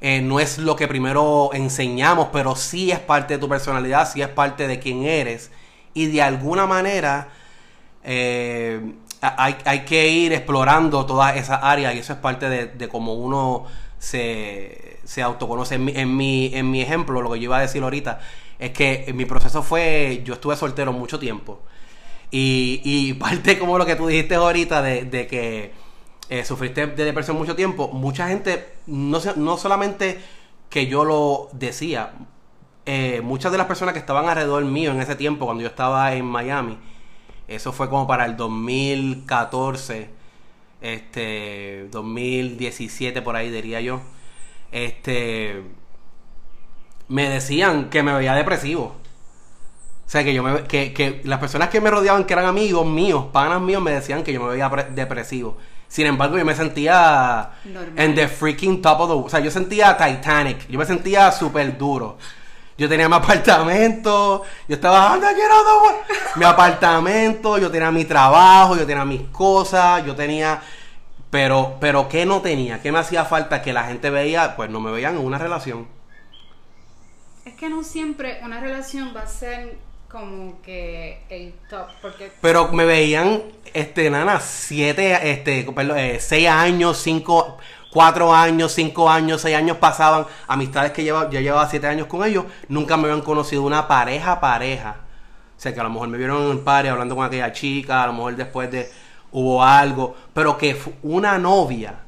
[0.00, 4.22] eh, no es lo que primero enseñamos, pero sí es parte de tu personalidad, sí
[4.22, 5.50] es parte de quién eres.
[5.94, 7.28] Y de alguna manera
[8.10, 8.80] eh,
[9.20, 13.12] hay, hay que ir explorando todas esas áreas y eso es parte de, de cómo
[13.12, 13.66] uno
[13.98, 15.74] se, se autoconoce.
[15.74, 18.20] En mi, en, mi, en mi ejemplo, lo que yo iba a decir ahorita,
[18.58, 21.60] es que mi proceso fue, yo estuve soltero mucho tiempo.
[22.30, 25.72] Y, y parte como lo que tú dijiste ahorita de, de que
[26.30, 30.18] eh, sufriste de depresión mucho tiempo, mucha gente, no, no solamente
[30.70, 32.12] que yo lo decía,
[32.86, 36.14] eh, muchas de las personas que estaban alrededor mío en ese tiempo, cuando yo estaba
[36.14, 36.78] en Miami,
[37.48, 40.10] eso fue como para el 2014,
[40.80, 44.00] este, 2017 por ahí diría yo,
[44.70, 45.62] este,
[47.08, 48.94] me decían que me veía depresivo.
[50.06, 52.86] O sea, que yo me, que, que las personas que me rodeaban, que eran amigos
[52.86, 55.58] míos, panas míos, me decían que yo me veía pre- depresivo.
[55.86, 57.92] Sin embargo, yo me sentía Normal.
[57.96, 59.26] en the freaking top of the...
[59.26, 60.66] O sea, yo sentía Titanic.
[60.68, 62.16] Yo me sentía súper duro.
[62.78, 64.44] Yo tenía mi apartamento.
[64.68, 65.12] Yo estaba...
[65.12, 65.98] "Anda, quiero other one".
[66.36, 67.58] Mi apartamento.
[67.58, 68.76] Yo tenía mi trabajo.
[68.76, 70.06] Yo tenía mis cosas.
[70.06, 70.62] Yo tenía...
[71.30, 72.80] Pero, pero ¿qué no tenía?
[72.80, 74.56] ¿Qué me hacía falta que la gente veía?
[74.56, 75.86] Pues no me veían en una relación.
[77.44, 79.76] Es que no siempre una relación va a ser
[80.08, 83.42] como que el top, porque Pero me veían,
[83.74, 87.58] este, nana, siete, este, perdón, eh, seis años, cinco,
[87.90, 90.26] cuatro años, cinco años, seis años pasaban.
[90.46, 94.40] Amistades que lleva, yo llevaba siete años con ellos, nunca me habían conocido una pareja,
[94.40, 94.96] pareja.
[95.56, 98.04] O sea, que a lo mejor me vieron en el party hablando con aquella chica,
[98.04, 98.90] a lo mejor después de
[99.32, 102.00] hubo algo, pero que fu- una novia.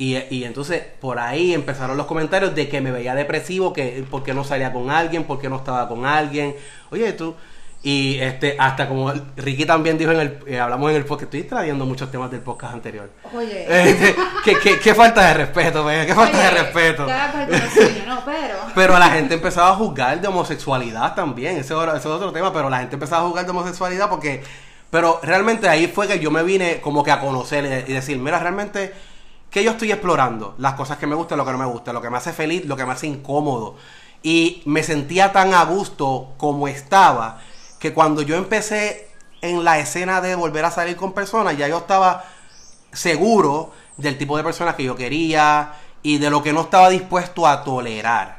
[0.00, 4.32] Y, y entonces por ahí empezaron los comentarios de que me veía depresivo, que porque
[4.32, 6.54] no salía con alguien, porque no estaba con alguien.
[6.90, 7.34] Oye, tú.
[7.82, 11.48] Y este, hasta como Ricky también dijo en el, eh, hablamos en el podcast, estoy
[11.48, 13.08] trayendo muchos temas del podcast anterior.
[13.34, 17.06] oye, Este, ¿qué, qué, qué falta de respeto, ve, qué falta de respeto.
[17.72, 21.52] suyo, no, pero Pero la gente empezaba a juzgar de homosexualidad también.
[21.52, 24.08] Ese, es otro- ese es otro tema, pero la gente empezaba a juzgar de homosexualidad
[24.10, 24.42] porque...
[24.90, 28.38] Pero realmente ahí fue que yo me vine como que a conocer y decir, mira,
[28.38, 28.94] realmente,
[29.50, 30.54] ¿qué yo estoy explorando?
[30.58, 32.64] Las cosas que me gustan, lo que no me gusta, lo que me hace feliz,
[32.64, 33.76] lo que me hace incómodo.
[34.22, 37.38] Y me sentía tan a gusto como estaba,
[37.78, 39.08] que cuando yo empecé
[39.40, 42.24] en la escena de volver a salir con personas, ya yo estaba
[42.92, 47.46] seguro del tipo de personas que yo quería y de lo que no estaba dispuesto
[47.46, 48.38] a tolerar.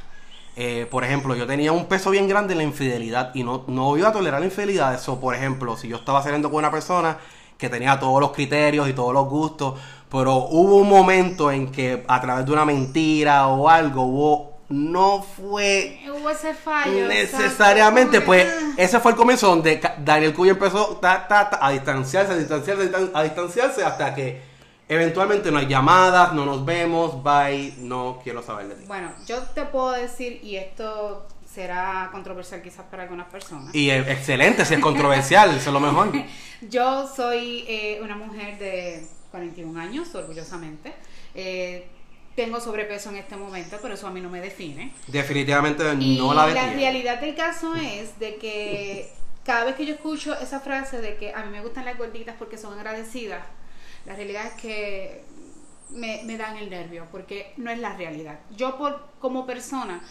[0.55, 3.95] Eh, por ejemplo, yo tenía un peso bien grande en la infidelidad y no, no
[3.97, 4.93] iba a tolerar la infidelidad.
[4.93, 7.17] Eso, por ejemplo, si yo estaba saliendo con una persona
[7.57, 12.03] que tenía todos los criterios y todos los gustos, pero hubo un momento en que
[12.07, 17.07] a través de una mentira o algo hubo, no fue hubo ese fallo.
[17.07, 21.71] necesariamente, exacto, pues ese fue el comienzo donde Daniel Cuyo empezó ta, ta, ta, a
[21.71, 24.41] distanciarse, a distanciarse, a distan- a distanciarse hasta que
[24.87, 28.83] eventualmente no hay llamadas, no nos vemos, bye, no quiero saber de ti.
[28.87, 33.73] Bueno, yo te puedo decir, y esto será controversial quizás para algunas personas.
[33.73, 36.11] Y excelente, si es controversial, eso es lo mejor.
[36.61, 40.93] Yo soy eh, una mujer de 41 años, orgullosamente.
[41.33, 41.87] Eh,
[42.39, 44.93] tengo sobrepeso en este momento, pero eso a mí no me define.
[45.07, 46.75] Definitivamente Y no la la define.
[46.75, 51.33] realidad del caso es de que cada vez que yo escucho esa frase de que
[51.33, 53.43] a mí me gustan las gorditas porque son agradecidas,
[54.05, 55.23] la realidad es que
[55.89, 58.39] me, me dan el nervio porque no es la realidad.
[58.55, 60.03] Yo por, como persona,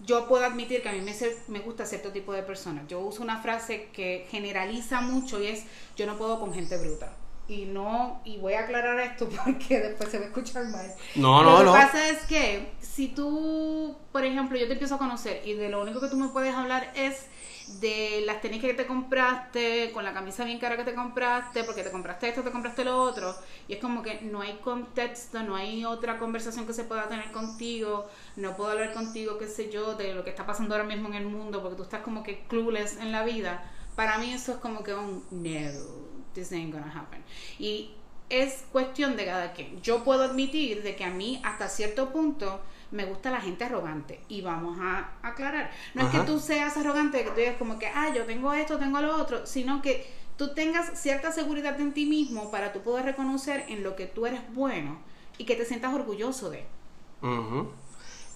[0.00, 1.14] yo puedo admitir que a mí me,
[1.48, 2.86] me gusta cierto tipo de personas.
[2.88, 5.64] Yo uso una frase que generaliza mucho y es
[5.96, 7.12] yo no puedo con gente bruta.
[7.52, 10.94] Y no, y voy a aclarar esto porque después se va a escuchar mal.
[11.14, 11.72] No, Lo no, que no.
[11.72, 15.82] pasa es que si tú, por ejemplo, yo te empiezo a conocer y de lo
[15.82, 17.26] único que tú me puedes hablar es
[17.66, 21.82] de las tenis que te compraste, con la camisa bien cara que te compraste, porque
[21.82, 23.34] te compraste esto, te compraste lo otro,
[23.68, 27.30] y es como que no hay contexto, no hay otra conversación que se pueda tener
[27.32, 31.08] contigo, no puedo hablar contigo, qué sé yo, de lo que está pasando ahora mismo
[31.08, 33.62] en el mundo, porque tú estás como que clueless en la vida.
[33.96, 36.01] Para mí eso es como que un no,
[36.34, 37.22] this ain't gonna happen.
[37.58, 37.90] Y
[38.28, 39.80] es cuestión de cada quien.
[39.82, 44.20] Yo puedo admitir de que a mí hasta cierto punto me gusta la gente arrogante
[44.28, 45.70] y vamos a aclarar.
[45.94, 48.78] No es que tú seas arrogante, que tú digas como que, ah, yo tengo esto,
[48.78, 53.04] tengo lo otro, sino que tú tengas cierta seguridad en ti mismo para tú poder
[53.06, 54.98] reconocer en lo que tú eres bueno
[55.38, 56.64] y que te sientas orgulloso de.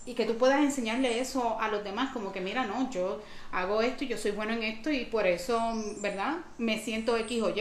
[0.07, 3.21] Y que tú puedas enseñarle eso a los demás, como que mira, no, yo
[3.53, 5.61] hago esto y yo soy bueno en esto y por eso,
[6.01, 6.37] ¿verdad?
[6.59, 7.61] Me siento X o Y.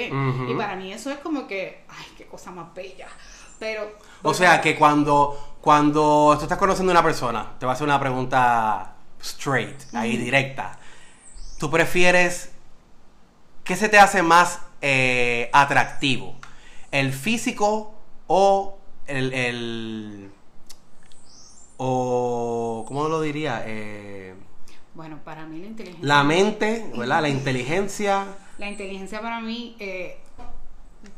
[0.52, 3.08] Y para mí eso es como que, ay, qué cosa más bella.
[3.58, 3.98] Pero...
[4.22, 7.86] O sea que cuando, cuando tú estás conociendo a una persona, te va a hacer
[7.88, 10.78] una pregunta straight, ahí directa.
[11.58, 12.52] ¿Tú prefieres
[13.64, 16.36] qué se te hace más eh, atractivo?
[16.92, 17.94] ¿El físico
[18.28, 18.78] o
[19.08, 20.32] el, el-
[21.78, 23.64] o cómo lo diría?
[23.66, 24.34] Eh,
[24.94, 26.08] Bueno, para mí la inteligencia...
[26.08, 27.22] la mente, ¿verdad?
[27.22, 28.26] La inteligencia.
[28.58, 30.18] La inteligencia para mí eh,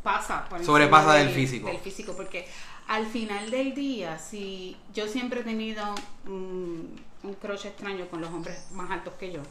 [0.03, 1.67] pasa por Sobrepasa del físico.
[1.67, 2.47] Del físico, porque
[2.87, 5.83] al final del día, si yo siempre he tenido
[6.25, 9.41] un, un crush extraño con los hombres más altos que yo.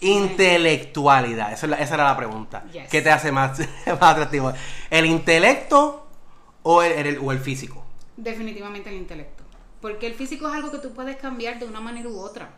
[0.00, 2.64] Intelectualidad, esa, esa era la pregunta.
[2.72, 2.88] Yes.
[2.88, 4.52] ¿Qué te hace más, más atractivo?
[4.90, 6.06] ¿El intelecto
[6.62, 7.84] o el, el- o el físico?
[8.16, 9.33] Definitivamente el intelecto.
[9.84, 12.54] Porque el físico es algo que tú puedes cambiar de una manera u otra.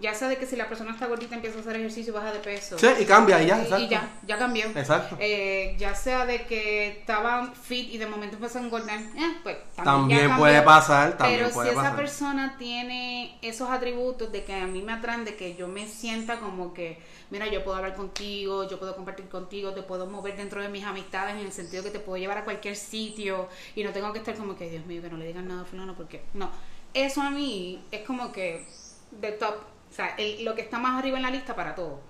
[0.00, 2.32] Ya sea de que si la persona está gordita empieza a hacer ejercicio y baja
[2.32, 2.78] de peso.
[2.78, 3.84] Sí, y cambia, y ya, exacto.
[3.84, 4.66] Y ya, ya cambió.
[4.66, 5.16] Exacto.
[5.18, 9.56] Eh, ya sea de que estaban fit y de momento empezó a engordar, eh, pues
[9.74, 10.44] también, También ya cambió.
[10.44, 14.82] puede pasar, también Pero puede si esa persona tiene esos atributos de que a mí
[14.82, 18.78] me atraen, de que yo me sienta como que, mira, yo puedo hablar contigo, yo
[18.78, 21.98] puedo compartir contigo, te puedo mover dentro de mis amistades en el sentido que te
[21.98, 25.10] puedo llevar a cualquier sitio y no tengo que estar como que, Dios mío, que
[25.10, 26.50] no le digan nada a fulano porque no.
[26.94, 28.64] Eso a mí es como que
[29.10, 29.56] de top,
[29.90, 32.00] o sea, el- lo que está más arriba en la lista para todo.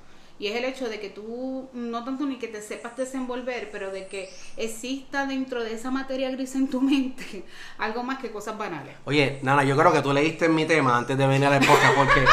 [0.40, 3.90] Y es el hecho de que tú, no tanto ni que te sepas desenvolver, pero
[3.90, 7.44] de que exista dentro de esa materia gris en tu mente
[7.78, 8.94] algo más que cosas banales.
[9.04, 11.94] Oye, Nana, yo creo que tú leíste en mi tema antes de venir al podcast
[11.96, 12.24] porque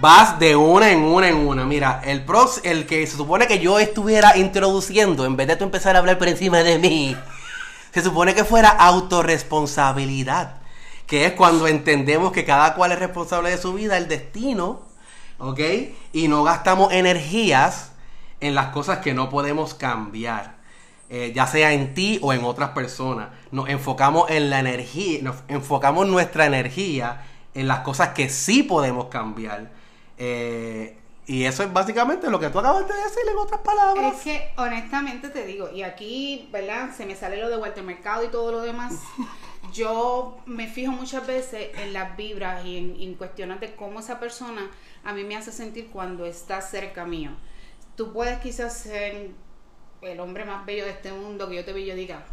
[0.00, 1.66] vas de una en una en una.
[1.66, 5.64] Mira, el pros, el que se supone que yo estuviera introduciendo, en vez de tú
[5.64, 7.14] empezar a hablar por encima de mí,
[7.92, 10.61] se supone que fuera autorresponsabilidad.
[11.12, 14.80] Que es cuando entendemos que cada cual es responsable de su vida, el destino,
[15.36, 15.60] ¿ok?
[16.14, 17.92] Y no gastamos energías
[18.40, 20.56] en las cosas que no podemos cambiar.
[21.10, 23.28] eh, ya sea en ti o en otras personas.
[23.50, 29.08] Nos enfocamos en la energía, nos enfocamos nuestra energía en las cosas que sí podemos
[29.08, 29.70] cambiar.
[30.16, 30.96] Eh,
[31.26, 34.14] y eso es básicamente lo que tú acabas de decir en otras palabras.
[34.16, 36.88] Es que honestamente te digo, y aquí, ¿verdad?
[36.96, 38.94] Se me sale lo de Walter Mercado y todo lo demás.
[39.72, 44.20] Yo me fijo muchas veces en las vibras y en, en cuestiones de cómo esa
[44.20, 44.70] persona
[45.04, 47.30] a mí me hace sentir cuando está cerca mío.
[47.96, 49.30] Tú puedes quizás ser
[50.02, 52.24] el hombre más bello de este mundo que yo te veo y yo diga,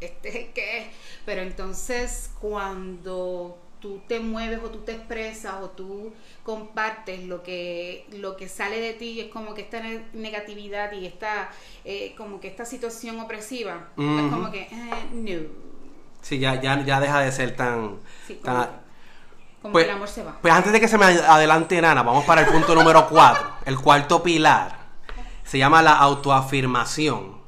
[0.00, 0.86] este es que es.
[1.24, 6.12] Pero entonces cuando tú te mueves o tú te expresas o tú
[6.44, 11.06] compartes lo que lo que sale de ti es como que esta ne- negatividad y
[11.06, 11.50] esta
[11.84, 14.68] eh, como que esta situación opresiva es como que eh,
[15.12, 15.71] no
[16.22, 17.96] Sí, ya, ya, ya deja de ser tan...
[18.26, 18.68] Sí, tan- como,
[19.62, 22.02] como Pues- que el amor se va Pues antes de que se me adelante Nana,
[22.02, 23.42] vamos para el punto número 4.
[23.66, 24.76] El cuarto pilar.
[25.44, 27.40] Se llama la autoafirmación.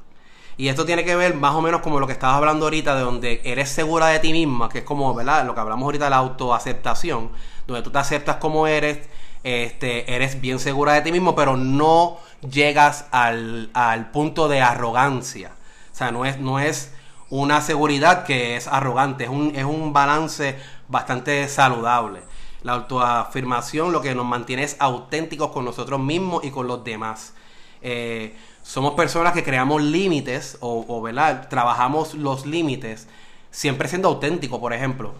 [0.57, 3.01] Y esto tiene que ver más o menos como lo que estabas hablando ahorita, de
[3.01, 5.45] donde eres segura de ti misma, que es como, ¿verdad?
[5.45, 7.31] Lo que hablamos ahorita de la autoaceptación,
[7.67, 8.99] donde tú te aceptas como eres,
[9.43, 12.17] este, eres bien segura de ti mismo, pero no
[12.49, 15.51] llegas al, al punto de arrogancia.
[15.91, 16.93] O sea, no es, no es
[17.29, 20.57] una seguridad que es arrogante, es un, es un balance
[20.87, 22.21] bastante saludable.
[22.63, 27.33] La autoafirmación lo que nos mantiene es auténticos con nosotros mismos y con los demás.
[27.81, 31.47] Eh, somos personas que creamos límites o, o, ¿verdad?
[31.49, 33.07] trabajamos los límites
[33.51, 35.13] siempre siendo auténticos, por ejemplo.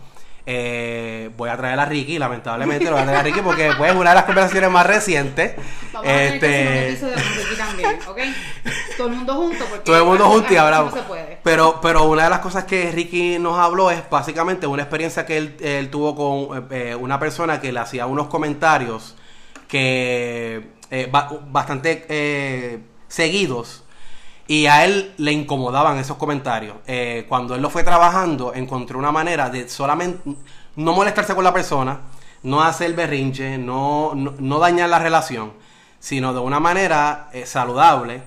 [0.48, 3.92] Eh, voy a traer a Ricky, lamentablemente lo voy a traer a Ricky porque pues,
[3.92, 5.56] es una de las conversaciones más recientes.
[5.92, 8.18] Vamos a tener que Este, Ricky también, ¿ok?
[8.96, 9.66] Todo el mundo junto.
[9.66, 10.94] Porque todo el mundo junto y hablamos.
[10.94, 11.40] No se puede.
[11.44, 15.38] Pero, pero una de las cosas que Ricky nos habló es básicamente una experiencia que
[15.38, 19.16] él, él tuvo con eh, una persona que le hacía unos comentarios
[19.68, 23.84] que eh, ba- bastante eh, seguidos
[24.48, 26.76] y a él le incomodaban esos comentarios.
[26.88, 30.20] Eh, cuando él lo fue trabajando, encontró una manera de solamente
[30.76, 32.02] no molestarse con la persona,
[32.44, 35.54] no hacer berrinche, no, no, no dañar la relación,
[36.00, 38.22] sino de una manera eh, saludable,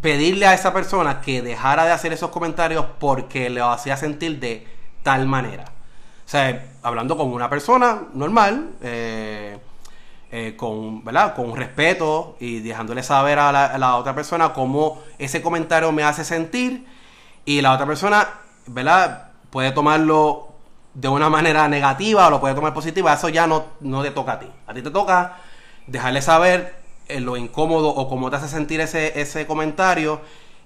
[0.00, 4.66] pedirle a esa persona que dejara de hacer esos comentarios porque le hacía sentir de
[5.02, 5.64] tal manera.
[5.64, 9.58] O sea, hablando con una persona normal, eh,
[10.32, 11.34] eh, con, ¿verdad?
[11.34, 16.86] con respeto y dejándole saber a la, otra persona cómo ese comentario me hace sentir
[17.44, 18.28] y la otra persona
[18.66, 19.30] ¿verdad?
[19.50, 20.48] puede tomarlo
[20.94, 24.32] de una manera negativa o lo puede tomar positiva, eso ya no, no te toca
[24.32, 24.46] a ti.
[24.66, 25.38] A ti te toca
[25.86, 26.74] dejarle saber
[27.08, 30.20] eh, lo incómodo o cómo te hace sentir ese, ese comentario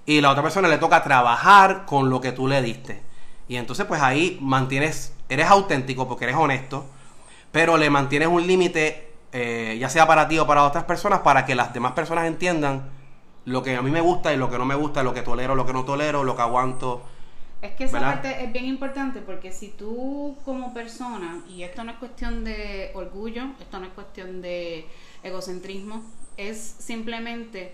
[0.05, 3.01] y la otra persona le toca trabajar con lo que tú le diste.
[3.47, 6.85] Y entonces pues ahí mantienes, eres auténtico porque eres honesto,
[7.51, 11.45] pero le mantienes un límite, eh, ya sea para ti o para otras personas, para
[11.45, 12.89] que las demás personas entiendan
[13.43, 15.55] lo que a mí me gusta y lo que no me gusta, lo que tolero,
[15.55, 17.03] lo que no tolero, lo que aguanto.
[17.61, 18.13] Es que esa ¿Verdad?
[18.13, 22.91] parte es bien importante porque si tú como persona, y esto no es cuestión de
[22.93, 24.87] orgullo, esto no es cuestión de
[25.21, 26.01] egocentrismo,
[26.37, 27.73] es simplemente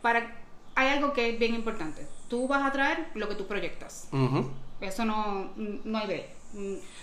[0.00, 0.44] para...
[0.76, 2.06] Hay algo que es bien importante.
[2.28, 4.08] Tú vas a traer lo que tú proyectas.
[4.80, 6.30] Eso no, no hay de.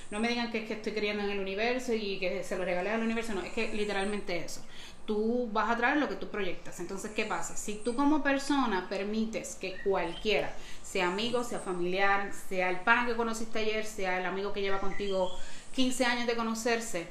[0.09, 2.65] No me digan que es que estoy creyendo en el universo y que se lo
[2.65, 3.33] regalé al universo.
[3.33, 4.61] No, es que literalmente eso.
[5.05, 6.79] Tú vas a traer lo que tú proyectas.
[6.79, 7.57] Entonces, ¿qué pasa?
[7.57, 13.15] Si tú como persona permites que cualquiera, sea amigo, sea familiar, sea el pan que
[13.15, 15.31] conociste ayer, sea el amigo que lleva contigo
[15.73, 17.07] 15 años de conocerse,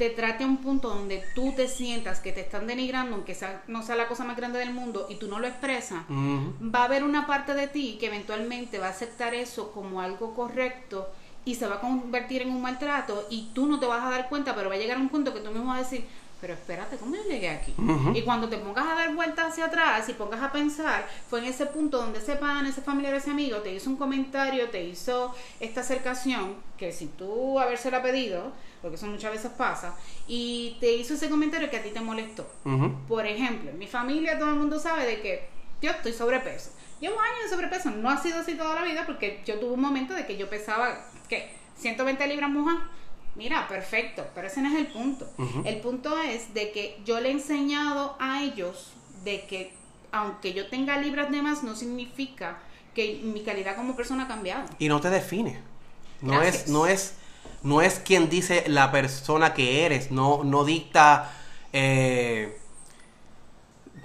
[0.00, 3.62] te trate a un punto donde tú te sientas que te están denigrando, aunque sea,
[3.66, 6.84] no sea la cosa más grande del mundo, y tú no lo expresas, va a
[6.84, 11.06] haber una parte de ti que eventualmente va a aceptar eso como algo correcto
[11.50, 14.28] y se va a convertir en un maltrato y tú no te vas a dar
[14.28, 16.06] cuenta, pero va a llegar un punto que tú mismo vas a decir,
[16.40, 17.74] pero espérate, ¿cómo yo llegué aquí?
[18.14, 21.46] Y cuando te pongas a dar vueltas hacia atrás y pongas a pensar, fue en
[21.46, 25.34] ese punto donde ese pan, ese familiar, ese amigo te hizo un comentario, te hizo
[25.58, 29.94] esta acercación, que si tú habérsela pedido, porque eso muchas veces pasa,
[30.28, 32.48] y te hizo ese comentario que a ti te molestó.
[33.08, 35.48] Por ejemplo, en mi familia todo el mundo sabe de que
[35.82, 36.70] yo estoy sobrepeso.
[37.00, 39.80] Llevo años de sobrepeso, no ha sido así toda la vida porque yo tuve un
[39.80, 41.50] momento de que yo pesaba, ¿qué?
[41.78, 42.76] 120 libras mujer.
[43.36, 45.26] Mira, perfecto, pero ese no es el punto.
[45.64, 48.92] El punto es de que yo le he enseñado a ellos
[49.24, 49.72] de que
[50.12, 52.58] aunque yo tenga libras de más, no significa
[52.94, 54.64] que mi calidad como persona ha cambiado.
[54.78, 55.60] Y no te define.
[56.20, 56.64] No Gracias.
[56.64, 57.14] es, no es,
[57.62, 60.10] no es quien dice la persona que eres.
[60.10, 61.30] No, no dicta
[61.72, 62.58] eh,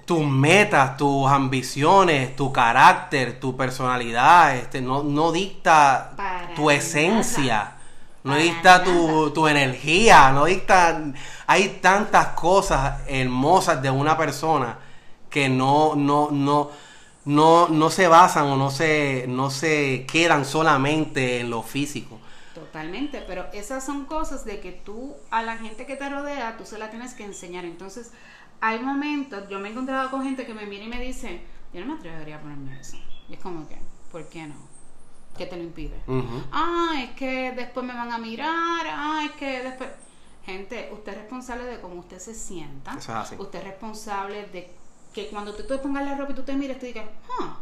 [0.06, 4.56] tus metas, tus ambiciones, tu carácter, tu personalidad.
[4.56, 7.74] Este, no, no dicta Para tu esencia.
[8.24, 10.32] No dicta tu, tu energía.
[10.32, 11.00] No dicta.
[11.46, 14.78] Hay tantas cosas hermosas de una persona
[15.30, 16.70] que no, no, no,
[17.26, 22.18] no, no se basan o no se, no se quedan solamente en lo físico.
[22.54, 26.64] Totalmente, pero esas son cosas de que tú a la gente que te rodea, tú
[26.64, 27.64] se la tienes que enseñar.
[27.64, 28.12] Entonces,
[28.60, 31.42] hay momentos, yo me he encontrado con gente que me mira y me dice,
[31.74, 32.96] yo no me atrevería a ponerme eso.
[33.28, 33.76] Y es como que,
[34.10, 34.54] ¿por qué no?
[35.36, 35.96] ¿Qué te lo impide?
[36.06, 36.42] Ujú.
[36.52, 39.88] Ah, es que después me van a mirar, ah, es que después...
[40.44, 42.92] Gente, usted es responsable de cómo usted se sienta.
[42.92, 43.34] Eso es así.
[43.36, 44.70] Usted es responsable de
[45.12, 47.04] que cuando tú te pongas la ropa y tú te mires, tú digas,
[47.40, 47.56] ah,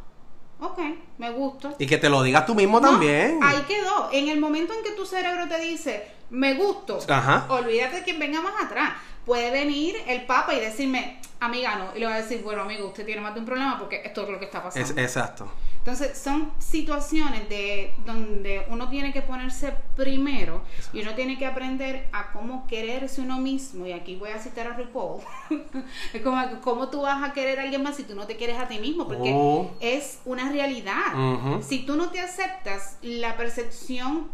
[0.61, 0.79] ok,
[1.17, 1.75] me gusta.
[1.79, 3.41] Y que te lo digas tú mismo No, también.
[3.43, 4.11] Ahí quedó.
[4.13, 7.47] En el momento en que tu cerebro te dice, me gusto, Ajá.
[7.49, 8.93] olvídate de quien venga más atrás.
[9.25, 11.97] Puede venir el papa y decirme, amiga, no.
[11.97, 14.25] Y le va a decir, bueno, amigo, usted tiene más de un problema porque esto
[14.25, 14.87] es lo que está pasando.
[14.87, 15.49] Es- exacto.
[15.87, 20.63] Entonces, son situaciones de donde uno tiene que ponerse primero
[20.95, 23.87] y uno tiene que aprender a cómo quererse uno mismo.
[23.87, 25.21] Y aquí voy a citar a RuPaul.
[26.15, 28.59] es como, ¿cómo tú vas a querer a alguien más si tú no te quieres
[28.59, 29.07] a ti mismo?
[29.07, 29.73] Porque Oh.
[29.81, 31.61] es una realidad.
[31.61, 34.29] Si tú no te aceptas, la percepción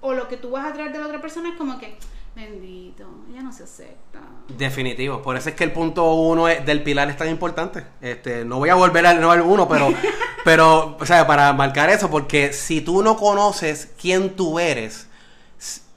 [0.00, 1.98] o lo que tú vas a traer de la otra persona es como que,
[2.34, 4.20] bendito, ella no se acepta.
[4.48, 5.20] Definitivo.
[5.20, 7.84] Por eso es que el punto uno es- del pilar es tan importante.
[8.00, 9.88] Este, no voy a volver al, no al uno, pero,
[10.44, 15.08] pero, o sea, para marcar eso, porque si tú no conoces quién tú eres,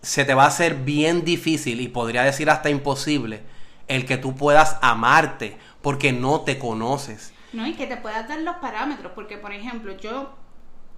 [0.02, 3.42] se te va a hacer bien difícil y podría decir hasta imposible
[3.88, 7.34] el que tú puedas amarte porque no te conoces.
[7.52, 10.34] No, y que te puedas dar los parámetros, porque por ejemplo, yo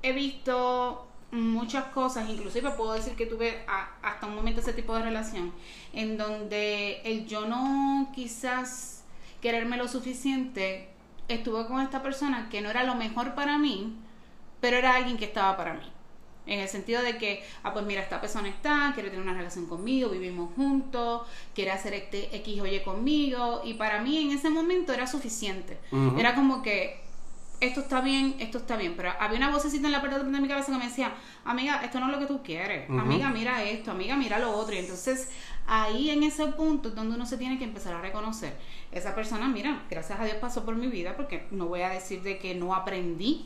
[0.04, 3.64] he visto muchas cosas, inclusive puedo decir que tuve
[4.02, 5.54] hasta un momento ese tipo de relación,
[5.94, 9.04] en donde el yo no quizás
[9.42, 10.90] quererme lo suficiente,
[11.30, 13.96] estuve con esta persona que no era lo mejor para mí,
[14.60, 15.90] pero era alguien que estaba para mí.
[16.46, 19.68] En el sentido de que, ah, pues mira, esta persona está, quiere tener una relación
[19.68, 21.22] conmigo, vivimos juntos,
[21.54, 23.62] quiere hacer este X o Y conmigo.
[23.64, 25.78] Y para mí en ese momento era suficiente.
[26.18, 27.02] Era como que
[27.60, 28.96] esto está bien, esto está bien.
[28.98, 31.14] Pero había una vocecita en la parte de mi cabeza que me decía,
[31.46, 32.90] amiga, esto no es lo que tú quieres.
[32.90, 34.74] Amiga, mira esto, amiga, mira lo otro.
[34.74, 35.30] Y entonces
[35.70, 38.58] ahí en ese punto es donde uno se tiene que empezar a reconocer.
[38.92, 42.24] Esa persona, mira, gracias a Dios pasó por mi vida, porque no voy a decir
[42.24, 43.46] de que no aprendí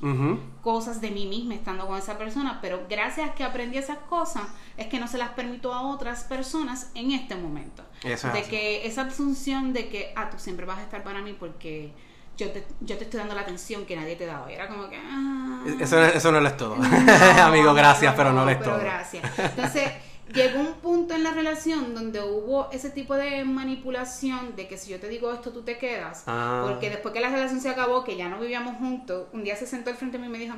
[0.62, 4.44] cosas de mí misma estando con esa persona, pero gracias a que aprendí esas cosas,
[4.78, 7.84] es que no se las permito a otras personas en este momento.
[8.02, 11.92] de que esa asunción de que, ah, tú siempre vas a estar para mí porque
[12.38, 14.46] yo te, yo te estoy dando la atención que nadie te da.
[14.50, 14.98] Era como que...
[14.98, 16.76] Ah, eso, eso no lo es todo.
[17.44, 18.80] Amigo, gracias, pero no lo es todo.
[18.80, 19.24] Gracias.
[19.38, 19.92] Entonces
[20.32, 24.92] llegó un punto en la relación donde hubo ese tipo de manipulación de que si
[24.92, 26.24] yo te digo esto, tú te quedas.
[26.28, 26.66] Ah.
[26.68, 29.68] Porque después que la relación se acabó, que ya no vivíamos juntos, un día se
[29.68, 30.56] sentó al frente de mí y me dijo,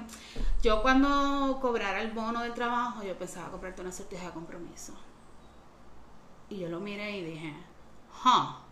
[0.62, 4.94] yo cuando cobrara el bono del trabajo, yo pensaba comprarte una sortija de compromiso.
[6.50, 7.54] Y yo lo miré y dije,
[8.24, 8.65] huh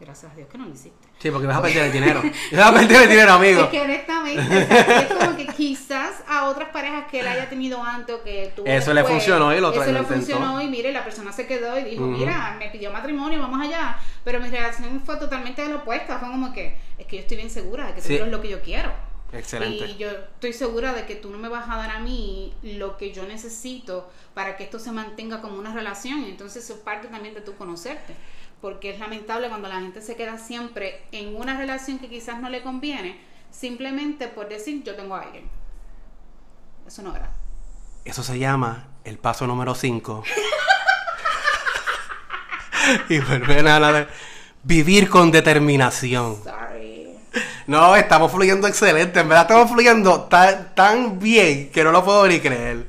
[0.00, 1.08] gracias a Dios que no lo hiciste.
[1.18, 2.22] Sí, porque vas a perder el dinero.
[2.52, 3.62] vas a perder el dinero, amigo.
[3.62, 4.58] Es que honestamente,
[5.00, 8.66] es como que quizás a otras parejas que él haya tenido antes o que tuvo
[8.66, 11.84] Eso le funcionó y lo Eso le funcionó y mire, la persona se quedó y
[11.84, 13.98] dijo, mira, me pidió matrimonio, vamos allá.
[14.24, 16.18] Pero mi reacción fue totalmente de lo opuesto.
[16.18, 18.48] Fue como que, es que yo estoy bien segura de que tú es lo que
[18.48, 18.92] yo quiero.
[19.32, 19.86] Excelente.
[19.86, 22.96] Y yo estoy segura de que tú no me vas a dar a mí lo
[22.96, 26.20] que yo necesito para que esto se mantenga como una relación.
[26.22, 28.14] Y entonces eso es parte también de tu conocerte
[28.64, 32.48] porque es lamentable cuando la gente se queda siempre en una relación que quizás no
[32.48, 35.50] le conviene, simplemente por decir yo tengo a alguien.
[36.86, 37.30] Eso no era.
[38.06, 40.24] Eso se llama el paso número 5.
[43.10, 44.08] y volver a la
[44.62, 46.42] vivir con determinación.
[46.42, 47.18] Sorry.
[47.66, 49.20] No, estamos fluyendo excelente.
[49.20, 52.86] En verdad estamos fluyendo tan, tan bien que no lo puedo ni creer.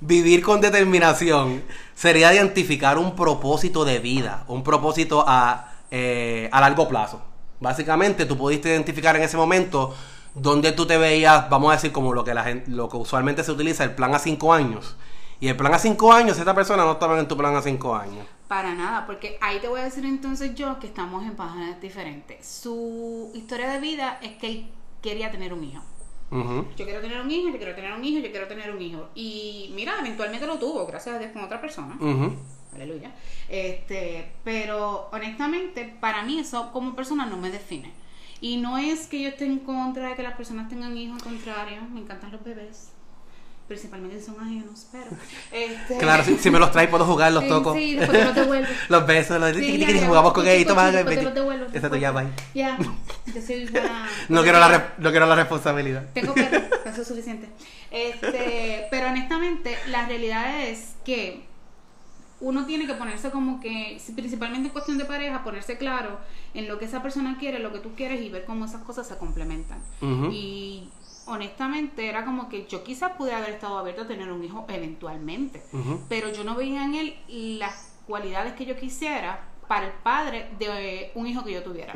[0.00, 1.62] Vivir con determinación
[1.94, 7.22] sería identificar un propósito de vida, un propósito a, eh, a largo plazo.
[7.60, 9.94] Básicamente, tú pudiste identificar en ese momento
[10.34, 13.44] donde tú te veías, vamos a decir, como lo que, la gente, lo que usualmente
[13.44, 14.96] se utiliza, el plan a cinco años.
[15.40, 17.94] Y el plan a cinco años, esta persona no estaba en tu plan a cinco
[17.94, 18.26] años.
[18.48, 22.46] Para nada, porque ahí te voy a decir entonces yo que estamos en páginas diferentes.
[22.46, 24.70] Su historia de vida es que él
[25.02, 25.82] quería tener un hijo.
[26.30, 29.08] Yo quiero tener un hijo, yo quiero tener un hijo, yo quiero tener un hijo.
[29.14, 31.96] Y mira, eventualmente lo tuvo, gracias a Dios, con otra persona.
[32.74, 33.12] Aleluya.
[33.48, 37.92] Este, pero honestamente, para mí eso como persona no me define.
[38.40, 41.28] Y no es que yo esté en contra de que las personas tengan hijos, al
[41.32, 42.94] contrario, me encantan los bebés
[43.66, 45.06] principalmente si son ajenos, pero...
[45.52, 45.98] Este...
[45.98, 47.74] Claro, si, me los traes puedo jugar, los toco.
[47.74, 48.68] Sí, después te los devuelvo.
[48.88, 50.90] los besos, los sí, jugamos con ellos, toma...
[50.90, 51.66] Después te los devuelvo.
[51.72, 52.28] Exacto, ya, bye.
[52.54, 52.78] Ya,
[53.26, 54.08] yo soy buena...
[54.28, 56.04] no, quiero la, no quiero la responsabilidad.
[56.12, 57.48] Tengo perro, eso es suficiente.
[57.90, 61.44] Este, pero honestamente, la realidad es que
[62.40, 66.18] uno tiene que ponerse como que, principalmente en cuestión de pareja, ponerse claro
[66.52, 69.06] en lo que esa persona quiere, lo que tú quieres y ver cómo esas cosas
[69.06, 69.78] se complementan.
[70.30, 70.88] Y
[71.26, 75.62] honestamente era como que yo quizás pude haber estado abierto a tener un hijo eventualmente,
[76.08, 77.16] pero yo no veía en él
[77.58, 81.92] las cualidades que yo quisiera para el padre de un hijo que yo tuviera.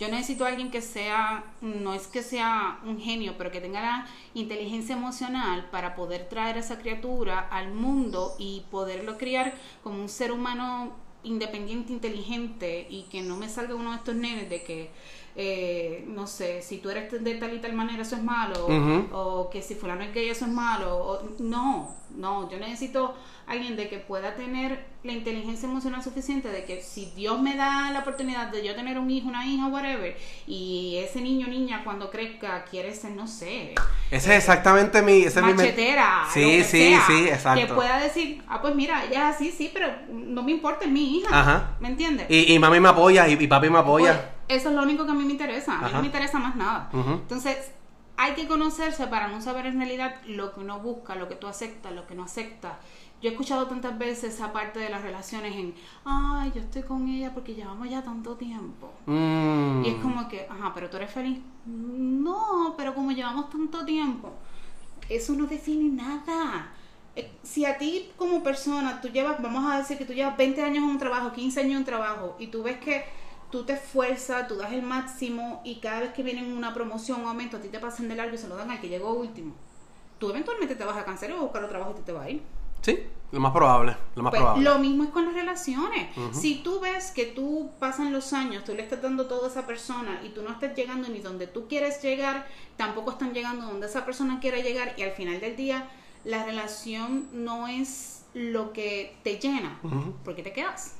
[0.00, 3.80] Yo necesito a alguien que sea, no es que sea un genio, pero que tenga
[3.80, 10.00] la inteligencia emocional para poder traer a esa criatura al mundo y poderlo criar como
[10.00, 10.92] un ser humano
[11.22, 14.90] independiente, inteligente y que no me salga uno de estos nenes de que
[15.34, 18.66] eh, no sé, si tú eres de tal y tal manera, eso es malo,
[19.12, 20.96] o que si fulano es gay, eso es malo.
[20.96, 23.14] O, no, no, yo necesito
[23.46, 27.90] alguien de que pueda tener la inteligencia emocional suficiente de que si Dios me da
[27.90, 31.82] la oportunidad de yo tener un hijo, una hija, whatever, y ese niño o niña
[31.84, 33.74] cuando crezca quiere ser, no sé.
[34.10, 35.22] Ese es exactamente mi...
[35.22, 36.26] Ese machetera.
[36.32, 37.66] Sí, sí, sí, exacto.
[37.66, 40.90] Que pueda decir, ah, pues mira, ella es así, sí, pero no me importa, es
[40.90, 41.28] mi hija.
[41.32, 41.76] Ajá.
[41.80, 42.26] ¿Me entiendes?
[42.28, 44.12] Y, y mami me apoya y, papi me apoya.
[44.46, 45.78] Pues, eso es lo único que a mí me interesa.
[45.78, 46.90] A mí no me interesa más nada.
[46.92, 47.72] Entonces,
[48.22, 51.48] hay que conocerse para no saber en realidad lo que uno busca, lo que tú
[51.48, 52.74] aceptas, lo que no aceptas.
[53.20, 57.08] Yo he escuchado tantas veces esa parte de las relaciones en, ay, yo estoy con
[57.08, 58.92] ella porque llevamos ya tanto tiempo.
[59.06, 59.84] Mm.
[59.84, 61.40] Y es como que, ajá, pero tú eres feliz.
[61.66, 64.32] No, pero como llevamos tanto tiempo,
[65.08, 66.70] eso no define nada.
[67.16, 70.62] Eh, si a ti como persona, tú llevas, vamos a decir que tú llevas 20
[70.62, 73.04] años en un trabajo, 15 años en un trabajo, y tú ves que
[73.52, 77.28] tú te esfuerzas, tú das el máximo, y cada vez que vienen una promoción o
[77.28, 79.54] aumento, a ti te pasan de largo y se lo dan al que llegó último
[80.18, 82.12] tú eventualmente te vas a cansar y vas a buscar otro trabajo y tú te
[82.12, 82.42] vas a ir.
[82.80, 82.96] Sí,
[83.32, 84.62] lo más probable, lo más Pues, probable.
[84.62, 86.10] lo mismo es con las relaciones.
[86.30, 89.66] Si tú ves que tú pasan los años, tú le estás dando todo a esa
[89.66, 92.46] persona y tú no estás llegando ni donde tú quieres llegar,
[92.76, 95.88] tampoco están llegando donde esa persona quiere llegar y al final del día
[96.24, 100.12] la relación no es lo que te llena, Ujú.
[100.24, 100.94] ¿por qué te quedas?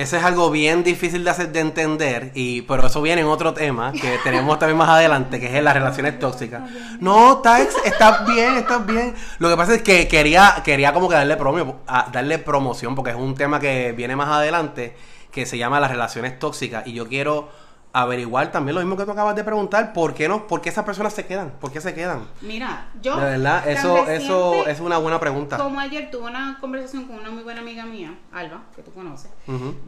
[0.00, 3.52] Ese es algo bien difícil de hacer de entender, y pero eso viene en otro
[3.52, 6.62] tema que tenemos también más adelante, que es las relaciones tóxicas.
[7.00, 9.14] No, está, ex- está bien, está bien.
[9.38, 13.10] Lo que pasa es que quería, quería como que darle, promo, a- darle promoción, porque
[13.10, 14.96] es un tema que viene más adelante,
[15.30, 17.50] que se llama las relaciones tóxicas, y yo quiero
[17.92, 20.46] averiguar también lo mismo que tú acabas de preguntar, ¿por qué no?
[20.46, 21.50] ¿Por qué esas personas se quedan?
[21.60, 22.28] ¿Por qué se quedan?
[22.40, 23.16] Mira, yo...
[23.16, 25.56] De verdad, eso, eso es una buena pregunta.
[25.56, 29.30] Como ayer tuve una conversación con una muy buena amiga mía, Alba, que tú conoces,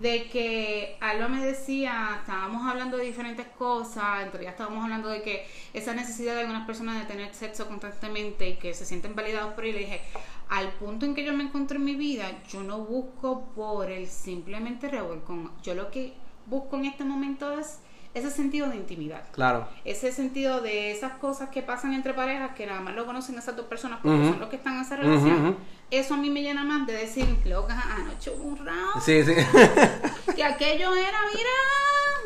[0.00, 5.22] de que Alba me decía, estábamos hablando de diferentes cosas, entre ellas estábamos hablando de
[5.22, 9.54] que esa necesidad de algunas personas de tener sexo constantemente y que se sienten validados
[9.54, 10.00] por él, le dije,
[10.48, 14.08] al punto en que yo me encuentro en mi vida, yo no busco por el
[14.08, 16.14] simplemente revolcón, yo lo que
[16.46, 17.78] busco en este momento es
[18.14, 19.66] ese sentido de intimidad Claro.
[19.84, 23.56] ese sentido de esas cosas que pasan entre parejas que nada más lo conocen esas
[23.56, 25.56] dos personas porque son los que están en esa relación.
[25.90, 29.34] Eso a mí me llena más de decir, loca, anoche hubo un round, Sí, sí.
[30.34, 31.50] que aquello era, mira,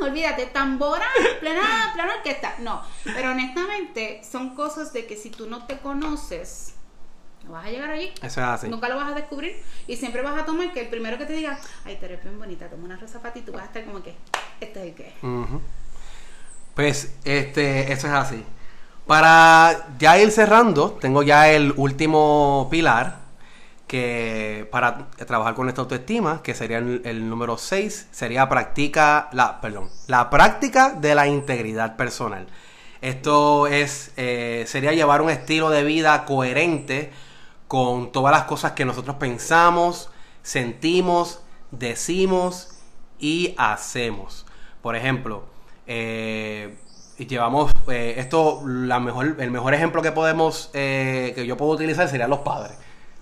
[0.08, 1.06] olvídate, tambora,
[1.40, 2.54] plena, plena orquesta.
[2.60, 6.75] No, pero honestamente son cosas de que si tú no te conoces, no
[7.52, 8.12] vas a llegar allí.
[8.22, 8.68] Eso es así.
[8.68, 11.32] Nunca lo vas a descubrir y siempre vas a tomar que el primero que te
[11.32, 13.84] diga, ay, te eres bien bonita, toma una rosa para ti, tú vas a estar
[13.84, 14.14] como que,
[14.60, 15.14] este es el que es.
[16.74, 18.44] Pues este, eso es así.
[19.06, 23.26] Para ya ir cerrando, tengo ya el último pilar
[23.86, 29.60] que para trabajar con esta autoestima, que sería el, el número 6, sería practica la,
[29.60, 32.48] perdón, la práctica de la integridad personal.
[33.00, 37.12] Esto es eh, sería llevar un estilo de vida coherente
[37.68, 40.10] con todas las cosas que nosotros pensamos,
[40.42, 42.78] sentimos, decimos
[43.18, 44.46] y hacemos.
[44.82, 45.44] Por ejemplo,
[45.86, 46.78] eh,
[47.18, 52.08] llevamos eh, esto, la mejor, el mejor ejemplo que podemos, eh, que yo puedo utilizar
[52.08, 52.76] serían los padres.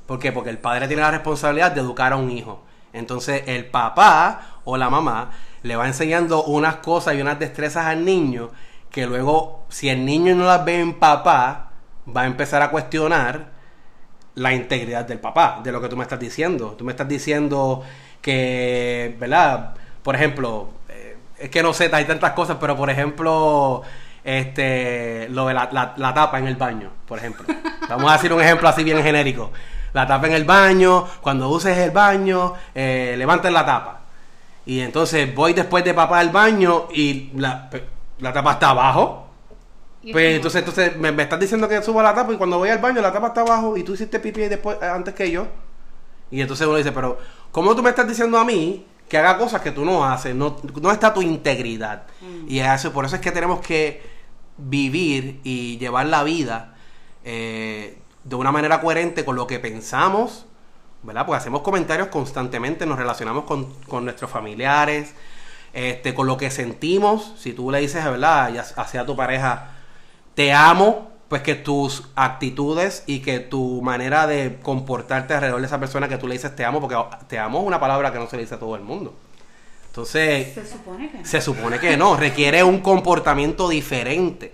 [0.07, 0.33] ¿Por qué?
[0.33, 2.63] Porque el padre tiene la responsabilidad de educar a un hijo.
[2.93, 5.31] Entonces el papá o la mamá
[5.63, 8.51] le va enseñando unas cosas y unas destrezas al niño
[8.91, 11.73] que luego, si el niño no las ve en papá,
[12.15, 13.54] va a empezar a cuestionar
[14.37, 16.75] la integridad del papá, de lo que tú me estás diciendo.
[16.79, 17.83] Tú me estás diciendo
[18.21, 19.75] que, ¿verdad?
[20.03, 23.83] Por ejemplo, eh, es que no sé, hay tantas cosas, pero por ejemplo,
[24.25, 27.45] este, lo de la, la- la tapa en el baño, por ejemplo.
[27.89, 29.53] Vamos a decir un ejemplo así bien genérico.
[29.93, 34.01] La tapa en el baño, cuando uses el baño, eh, levantes la tapa.
[34.67, 37.69] Y entonces voy después de papá al baño y la,
[38.19, 39.24] la tapa está abajo.
[40.05, 42.59] Y Pues como- entonces, entonces me, me estás diciendo que suba la tapa y cuando
[42.59, 45.31] voy al baño la tapa está abajo y tú hiciste pipí después eh, antes que
[45.31, 45.47] yo.
[46.31, 47.19] Y entonces uno dice, pero
[47.51, 50.35] ¿cómo tú me estás diciendo a mí que haga cosas que tú no haces?
[50.35, 52.05] No, no está tu integridad.
[52.21, 52.51] Mm.
[52.51, 54.03] Y eso, por eso es que tenemos que
[54.57, 56.75] vivir y llevar la vida
[57.25, 60.47] eh, de una manera coherente con lo que pensamos,
[61.03, 61.27] ¿verdad?
[61.27, 65.15] Porque hacemos comentarios constantemente, nos relacionamos con, con nuestros familiares,
[65.73, 67.35] este, con lo que sentimos.
[67.39, 68.53] Si tú le dices, ¿verdad?
[68.53, 69.71] Ya hacia tu pareja,
[70.35, 75.81] te amo, pues que tus actitudes y que tu manera de comportarte alrededor de esa
[75.81, 76.97] persona que tú le dices te amo, porque
[77.29, 79.15] te amo es una palabra que no se le dice a todo el mundo.
[79.87, 81.25] Entonces, Se supone que no.
[81.25, 84.53] se supone que no, requiere un comportamiento diferente.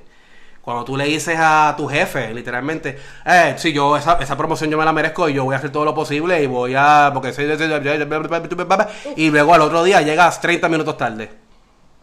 [0.60, 4.76] Cuando tú le dices a tu jefe, literalmente, eh, sí, yo esa, esa promoción yo
[4.76, 7.10] me la merezco y yo voy a hacer todo lo posible y voy a...
[7.14, 7.46] porque soy...
[9.16, 11.30] Y luego al otro día llegas 30 minutos tarde.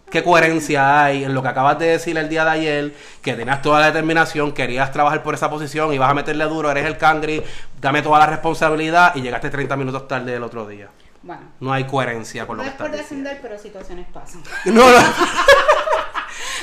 [0.10, 2.95] ¿Qué coherencia hay en lo que acabas de decir el día de ayer?
[3.22, 6.72] Que tenías toda la determinación, querías trabajar por esa posición y vas a meterle duro,
[6.72, 7.43] eres el cangri,
[7.82, 10.88] dame toda la responsabilidad y llegaste 30 minutos tarde el otro día.
[11.24, 13.30] Bueno, No hay coherencia con lo no que es por estás diciendo.
[13.30, 14.43] defender, pero situaciones pasan.
[14.66, 14.97] No, no.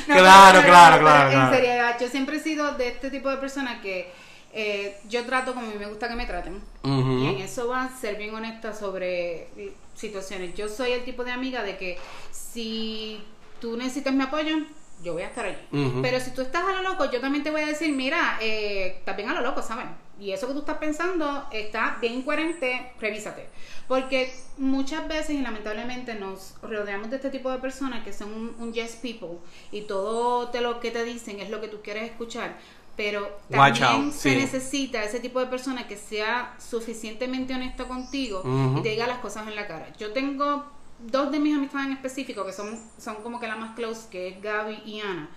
[0.06, 1.54] No, Claro, pero- claro, pero claro, En claro.
[1.54, 4.12] seriedad, yo siempre he sido de este tipo de persona que
[4.52, 6.60] eh, yo trato como a mí me gusta que me traten.
[6.84, 10.54] Y en eso va a ser bien honesta sobre eh, situaciones.
[10.54, 11.98] Yo soy el tipo de amiga de que
[12.30, 13.20] si
[13.64, 14.58] tú necesitas mi apoyo,
[15.02, 15.56] yo voy a estar allí.
[15.72, 16.02] Ujú.
[16.02, 18.96] Pero si tú estás a lo loco, yo también te voy a decir, mira, eh,
[18.98, 19.86] estás bien a lo loco, ¿sabes?
[20.20, 23.48] Y eso que tú estás pensando está bien incoherente, revísate.
[23.88, 28.56] Porque muchas veces y lamentablemente nos rodeamos de este tipo de personas que son un,
[28.58, 29.38] un yes people
[29.72, 32.58] y todo te lo que te dicen es lo que tú quieres escuchar.
[32.98, 34.36] Pero también se sí.
[34.36, 38.42] necesita ese tipo de persona que sea suficientemente honesto contigo
[38.78, 39.88] y te diga las cosas en la cara.
[39.98, 40.64] Yo tengo
[41.10, 44.28] dos de mis amistades en específico que son, son como que la más close, que
[44.28, 45.28] es Gaby y Ana.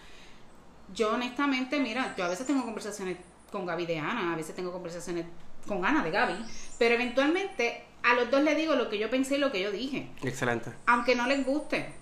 [0.93, 3.18] Yo honestamente, mira, yo a veces tengo conversaciones
[3.51, 5.26] con Gaby de Ana, a veces tengo conversaciones
[5.68, 6.34] con Ana de Gaby,
[6.78, 9.72] pero eventualmente a los dos les digo lo que yo pensé y lo que yo
[9.72, 10.09] dije.
[10.24, 10.72] Excelente.
[10.86, 11.93] Aunque no les guste.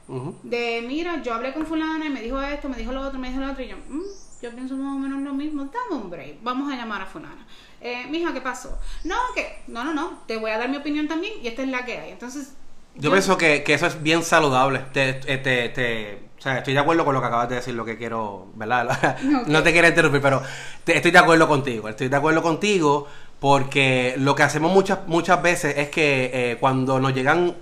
[0.43, 3.29] De, mira, yo hablé con fulana y me dijo esto, me dijo lo otro, me
[3.29, 4.01] dijo lo otro, y yo, mm,
[4.41, 7.47] yo pienso más o menos lo mismo, dame un break, vamos a llamar a fulana.
[7.81, 8.77] Eh, mija, ¿qué pasó?
[9.03, 11.69] No, que, no, no, no, te voy a dar mi opinión también y esta es
[11.69, 12.11] la que hay.
[12.11, 12.53] Entonces...
[12.97, 14.79] Yo, pienso que, que, eso es bien saludable.
[14.93, 17.85] Te, te, te, o sea, estoy de acuerdo con lo que acabas de decir, lo
[17.85, 19.17] que quiero, ¿verdad?
[19.47, 20.41] No te quiero interrumpir, pero
[20.85, 21.89] estoy de acuerdo contigo.
[21.89, 23.07] Estoy de acuerdo contigo
[23.39, 27.55] porque lo que hacemos muchas, muchas veces es que eh, cuando nos llegan...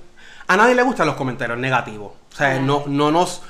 [0.48, 2.12] A nadie le gustan los comentarios negativos.
[2.32, 3.42] O sea, no, no nos...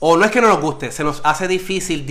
[0.00, 2.04] O no es que no nos guste, se nos hace difícil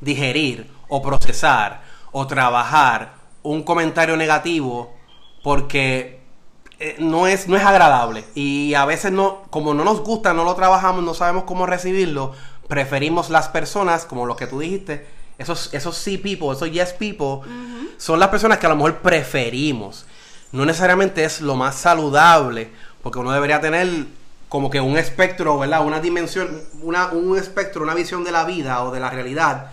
[0.00, 4.96] digerir o procesar o trabajar un comentario negativo
[5.42, 6.19] porque
[6.82, 8.24] eh, no, es, no es agradable.
[8.34, 12.32] Y a veces no, como no nos gusta, no lo trabajamos, no sabemos cómo recibirlo,
[12.68, 15.06] preferimos las personas, como lo que tú dijiste,
[15.36, 17.48] esos, esos sí people, esos yes people,
[17.98, 20.06] son las personas que a lo mejor preferimos.
[20.52, 22.70] No necesariamente es lo más saludable,
[23.02, 24.06] porque uno debería tener
[24.48, 25.86] como que un espectro, ¿verdad?
[25.86, 29.70] Una dimensión, una, un espectro, una visión de la vida o de la realidad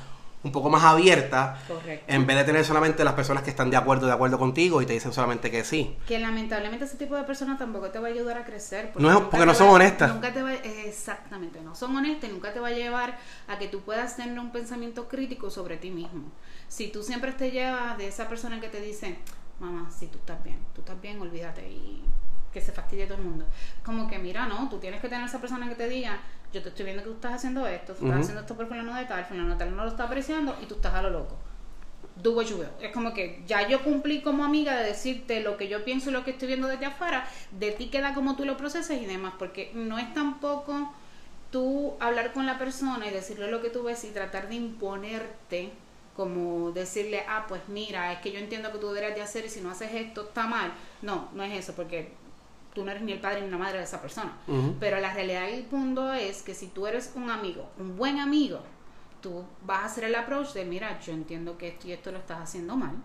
[0.47, 1.59] un poco más abierta,
[2.07, 4.85] en vez de tener solamente las personas que están de acuerdo, de acuerdo contigo y
[4.85, 5.95] te dicen solamente que sí.
[6.07, 8.91] Que lamentablemente ese tipo de personas tampoco te va a ayudar a crecer.
[8.91, 10.13] Porque no porque no son honestas.
[10.13, 13.17] Nunca te va, exactamente, no son honestas y nunca te va a llevar
[13.47, 16.31] a que tú puedas tener un pensamiento crítico sobre ti mismo.
[16.67, 19.17] Si tú siempre te llevas de esa persona que te dice,
[19.59, 22.03] mamá, si tú estás bien, tú estás bien, olvídate y
[22.57, 23.45] que se fastidie todo el mundo.
[23.85, 26.19] Como que mira, no, tú tienes que tener esa persona que te diga,
[26.51, 28.95] yo te estoy viendo que tú estás haciendo esto, tú estás haciendo esto por fulano
[28.95, 31.35] de tal, fulano de tal no lo está apreciando y tú estás a lo loco.
[32.15, 35.67] Do what you Es como que ya yo cumplí como amiga de decirte lo que
[35.67, 38.57] yo pienso y lo que estoy viendo desde afuera, de ti queda como tú lo
[38.57, 40.91] proceses y demás, porque no es tampoco
[41.51, 45.71] tú hablar con la persona y decirle lo que tú ves y tratar de imponerte
[46.15, 49.49] como decirle, ah, pues mira, es que yo entiendo que tú deberías de hacer y
[49.49, 50.73] si no haces esto está mal.
[51.03, 52.11] No, no es eso, porque
[52.77, 54.37] tú no eres ni el padre ni la madre de esa persona.
[54.79, 58.59] Pero la realidad del punto es que si tú eres un amigo, un buen amigo,
[59.19, 62.19] tú vas a hacer el approach de, mira, yo entiendo que esto y esto lo
[62.19, 62.95] estás haciendo mal,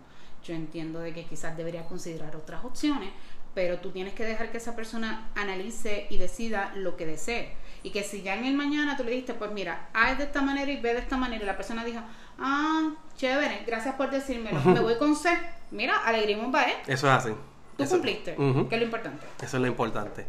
[0.43, 3.09] yo entiendo de que quizás deberías considerar otras opciones,
[3.55, 7.55] pero tú tienes que dejar que esa persona analice y decida lo que desee.
[7.81, 10.43] Y que si ya en el mañana tú le dijiste, pues mira, haz de esta
[10.43, 11.99] manera y ve de esta manera, y la persona dijo,
[12.37, 15.35] ah, chévere, gracias por decírmelo, me voy con C,
[15.71, 16.75] mira, alegrimos va, ¿eh?
[16.85, 17.31] Eso es así.
[17.77, 19.25] Tú cumpliste, que es lo importante.
[19.41, 20.25] Eso es lo importante.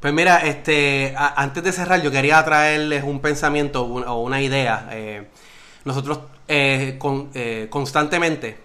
[0.00, 4.88] Pues mira, este, antes de cerrar, yo quería traerles un pensamiento o una idea.
[4.92, 5.28] Eh,
[5.84, 6.98] nosotros eh,
[7.34, 8.56] eh, constantemente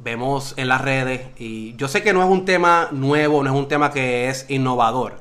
[0.00, 3.56] vemos en las redes, y yo sé que no es un tema nuevo, no es
[3.56, 5.14] un tema que es innovador,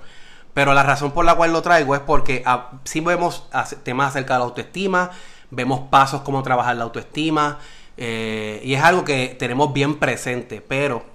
[0.54, 3.48] pero la razón por la cual lo traigo es porque ah, sí vemos
[3.84, 5.12] temas acerca de la autoestima,
[5.52, 7.60] vemos pasos como trabajar la autoestima,
[7.96, 11.11] y es algo que tenemos bien presente, pero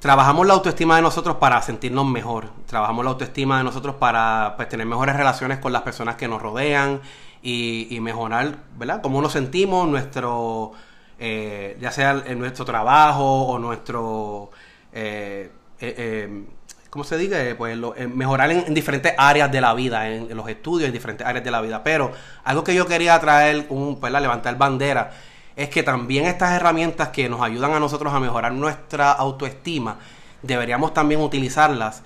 [0.00, 2.50] trabajamos la autoestima de nosotros para sentirnos mejor.
[2.66, 6.42] Trabajamos la autoestima de nosotros para pues, tener mejores relaciones con las personas que nos
[6.42, 7.00] rodean
[7.42, 9.00] y, mejorar, ¿verdad?
[9.02, 10.72] Cómo nos sentimos, nuestro,
[11.18, 14.50] eh, ya sea en nuestro trabajo o nuestro,
[14.92, 16.44] eh, eh,
[16.90, 17.38] ¿cómo se diga?
[17.56, 17.78] Pues
[18.12, 21.50] mejorar en, diferentes áreas de la vida, en, en, los estudios, en diferentes áreas de
[21.52, 21.84] la vida.
[21.84, 22.10] Pero
[22.42, 24.22] algo que yo quería traer, un, ¿verdad?
[24.22, 25.12] levantar bandera
[25.56, 29.96] es que también estas herramientas que nos ayudan a nosotros a mejorar nuestra autoestima,
[30.42, 32.02] deberíamos también utilizarlas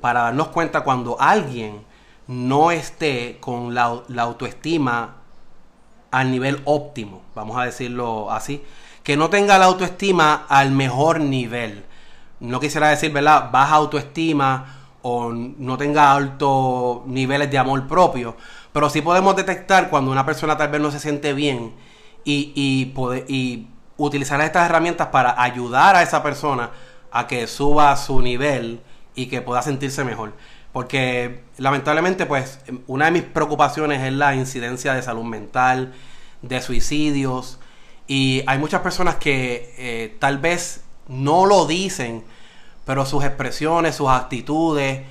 [0.00, 1.84] para darnos cuenta cuando alguien
[2.26, 5.16] no esté con la, autoestima
[6.10, 8.64] al nivel óptimo, vamos a decirlo así,
[9.02, 11.84] que no tenga la autoestima al mejor nivel.
[12.40, 13.50] No quisiera decir, ¿verdad?
[13.52, 18.36] Baja autoestima o no tenga altos niveles de amor propio,
[18.72, 21.74] pero sí podemos detectar cuando una persona tal vez no se siente bien
[22.24, 26.70] y, y, poder, y utilizar estas herramientas para ayudar a esa persona
[27.10, 28.80] a que suba su nivel
[29.14, 30.32] y que pueda sentirse mejor.
[30.72, 32.58] Porque lamentablemente, pues,
[32.88, 35.94] una de mis preocupaciones es la incidencia de salud mental,
[36.42, 37.60] de suicidios.
[38.08, 42.24] Y hay muchas personas que eh, tal vez no lo dicen,
[42.84, 45.02] pero sus expresiones, sus actitudes,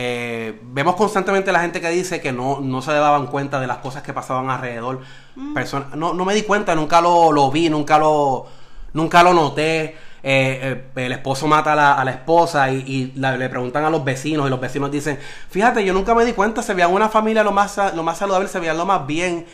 [0.00, 3.78] eh, vemos constantemente la gente que dice que no, no se daban cuenta de las
[3.78, 5.00] cosas que pasaban alrededor.
[5.34, 5.56] Mm.
[5.96, 8.46] no, no me di cuenta, nunca lo, lo vi, nunca lo,
[8.92, 9.96] nunca lo noté.
[10.22, 14.50] Eh, eh, el esposo mata a la, esposa y, le preguntan a los vecinos y
[14.50, 15.18] los vecinos dicen,
[15.50, 18.46] fíjate, yo nunca me di cuenta, se veían una familia lo más, lo más saludable,
[18.46, 19.46] se veían lo más bien.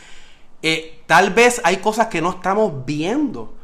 [1.07, 3.41] tal vez hay cosas que no estamos viendo.
[3.41, 3.55] O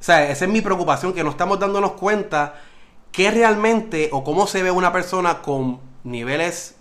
[0.00, 2.54] sea, esa es mi preocupación, que no estamos dándonos cuenta
[3.12, 6.76] qué realmente o cómo se ve una persona con niveles,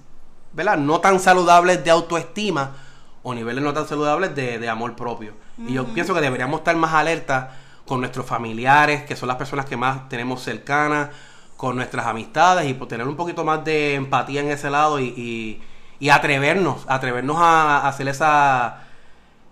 [0.51, 0.77] ¿verdad?
[0.77, 2.75] No tan saludables de autoestima
[3.23, 5.33] o niveles no tan saludables de, amor propio.
[5.57, 7.51] Y yo pienso que deberíamos estar más alerta
[7.87, 11.09] con nuestros familiares, que son las personas que más tenemos cercanas,
[11.55, 15.05] con nuestras amistades y por tener un poquito más de empatía en ese lado y,
[15.15, 15.63] y,
[15.99, 18.79] y atrevernos, atrevernos a, hacer esa,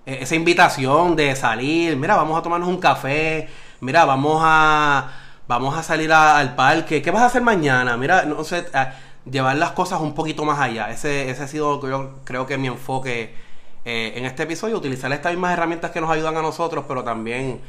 [0.05, 3.47] e, esa invitación de salir, mira, vamos a tomarnos un café,
[3.80, 5.07] mira, vamos a,
[5.47, 7.95] vamos a salir al parque, ¿qué vas a hacer mañana?
[7.95, 8.65] Mira, no sé,
[9.30, 10.91] llevar las cosas un poquito más allá.
[10.91, 13.34] Ese, ese ha sido, yo creo que mi enfoque
[13.84, 17.59] eh, en este episodio, utilizar estas mismas herramientas que nos ayudan a nosotros, pero también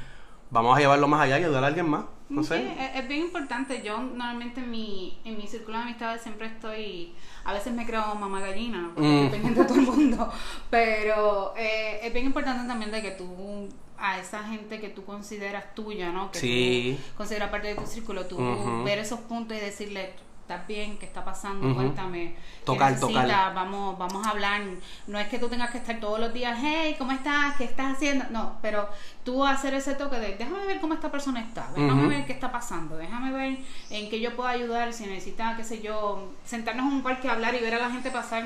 [0.50, 2.04] vamos a llevarlo más allá y ayudar a alguien más.
[2.28, 2.58] No sé.
[2.58, 3.82] Sí, es, bien importante.
[3.82, 8.14] Yo normalmente en mi, en mi círculo de amistades siempre estoy, a veces me creo
[8.14, 9.22] mamá gallina, mm.
[9.24, 10.30] dependiendo de todo el mundo,
[10.70, 15.74] pero eh, es bien importante también de que tú a esa gente que tú consideras
[15.74, 16.32] tuya, ¿no?
[16.32, 16.98] Que sí.
[16.98, 20.12] tú consideras parte de tu círculo, tú ver esos puntos y decirle,
[20.42, 20.98] ¿estás bien?
[20.98, 21.74] ¿Qué está pasando?
[21.74, 22.34] Cuéntame.
[22.64, 23.54] Tocar, tocar.
[23.54, 24.60] Vamos, vamos a hablar.
[25.06, 27.56] No es que tú tengas que estar todos los días, hey, ¿cómo estás?
[27.56, 28.24] ¿Qué estás haciendo?
[28.30, 28.88] No, pero
[29.24, 32.50] tú hacer ese toque de, déjame ver cómo esta persona está, déjame ver qué está
[32.50, 33.58] pasando, déjame ver
[33.90, 37.32] en qué yo puedo ayudar, si necesita, qué sé yo, sentarnos en un parque a
[37.32, 38.44] hablar y ver a la gente pasar.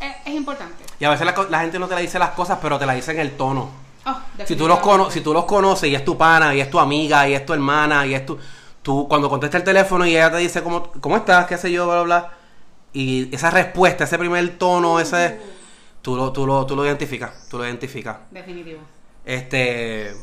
[0.00, 0.84] Es, importante.
[1.00, 3.12] Y a veces la, gente no te la dice las cosas, pero te la dice
[3.12, 3.68] en el tono.
[4.06, 6.70] Oh, si, tú los cono si tú los conoces y es tu pana, y es
[6.70, 8.38] tu amiga, y es tu hermana, y es tu
[8.88, 11.84] tú cuando contestas el teléfono y ella te dice cómo, cómo estás, qué sé yo,
[11.84, 12.32] bla, bla, bla,
[12.94, 15.38] y esa respuesta, ese primer tono, ese,
[16.00, 18.16] tú lo, tú lo, tú lo identificas, tú lo identificas.
[18.30, 18.80] Definitivo.
[19.26, 20.16] Este,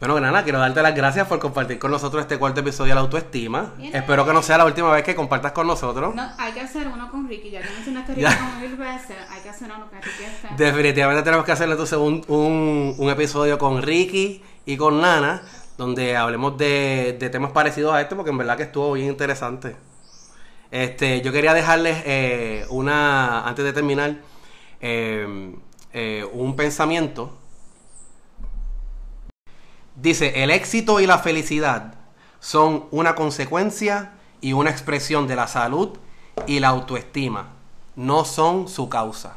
[0.00, 3.02] bueno, nada, quiero darte las gracias por compartir con nosotros este cuarto episodio de la
[3.02, 3.74] autoestima.
[3.92, 6.14] Espero que no sea la última vez que compartas con nosotros.
[6.14, 9.42] No, hay que hacer uno con Ricky, ya que mencionaste Ricky como mil veces, hay
[9.42, 10.54] que hacer uno con Ricky.
[10.56, 15.42] Definitivamente tenemos que hacer entonces un, un, un episodio con Ricky y con Nana
[15.78, 19.76] donde hablemos de, temas parecidos a este, porque en verdad que estuvo bien interesante.
[20.72, 24.16] Este, yo quería dejarles eh, una, antes de terminar,
[24.80, 25.54] eh,
[25.92, 27.38] eh, un pensamiento.
[29.94, 31.94] Dice, el éxito y la felicidad
[32.40, 35.96] son una consecuencia y una expresión de la salud
[36.46, 37.50] y la autoestima,
[37.94, 39.36] no son su causa.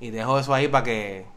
[0.00, 1.35] Y dejo eso ahí para que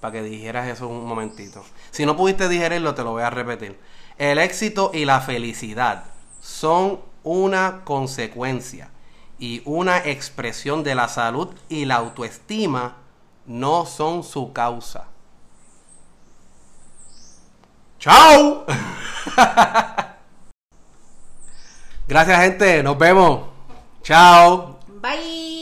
[0.00, 1.64] para que dijeras eso un momentito.
[1.90, 3.78] Si no pudiste digerirlo, te lo voy a repetir.
[4.18, 6.04] El éxito y la felicidad
[6.40, 8.90] son una consecuencia
[9.38, 12.96] y una expresión de la salud y la autoestima
[13.46, 15.06] no son su causa.
[17.98, 18.64] ¡Chao!
[22.08, 23.48] Gracias gente, nos vemos.
[24.02, 24.78] Chao.
[25.00, 25.59] Bye.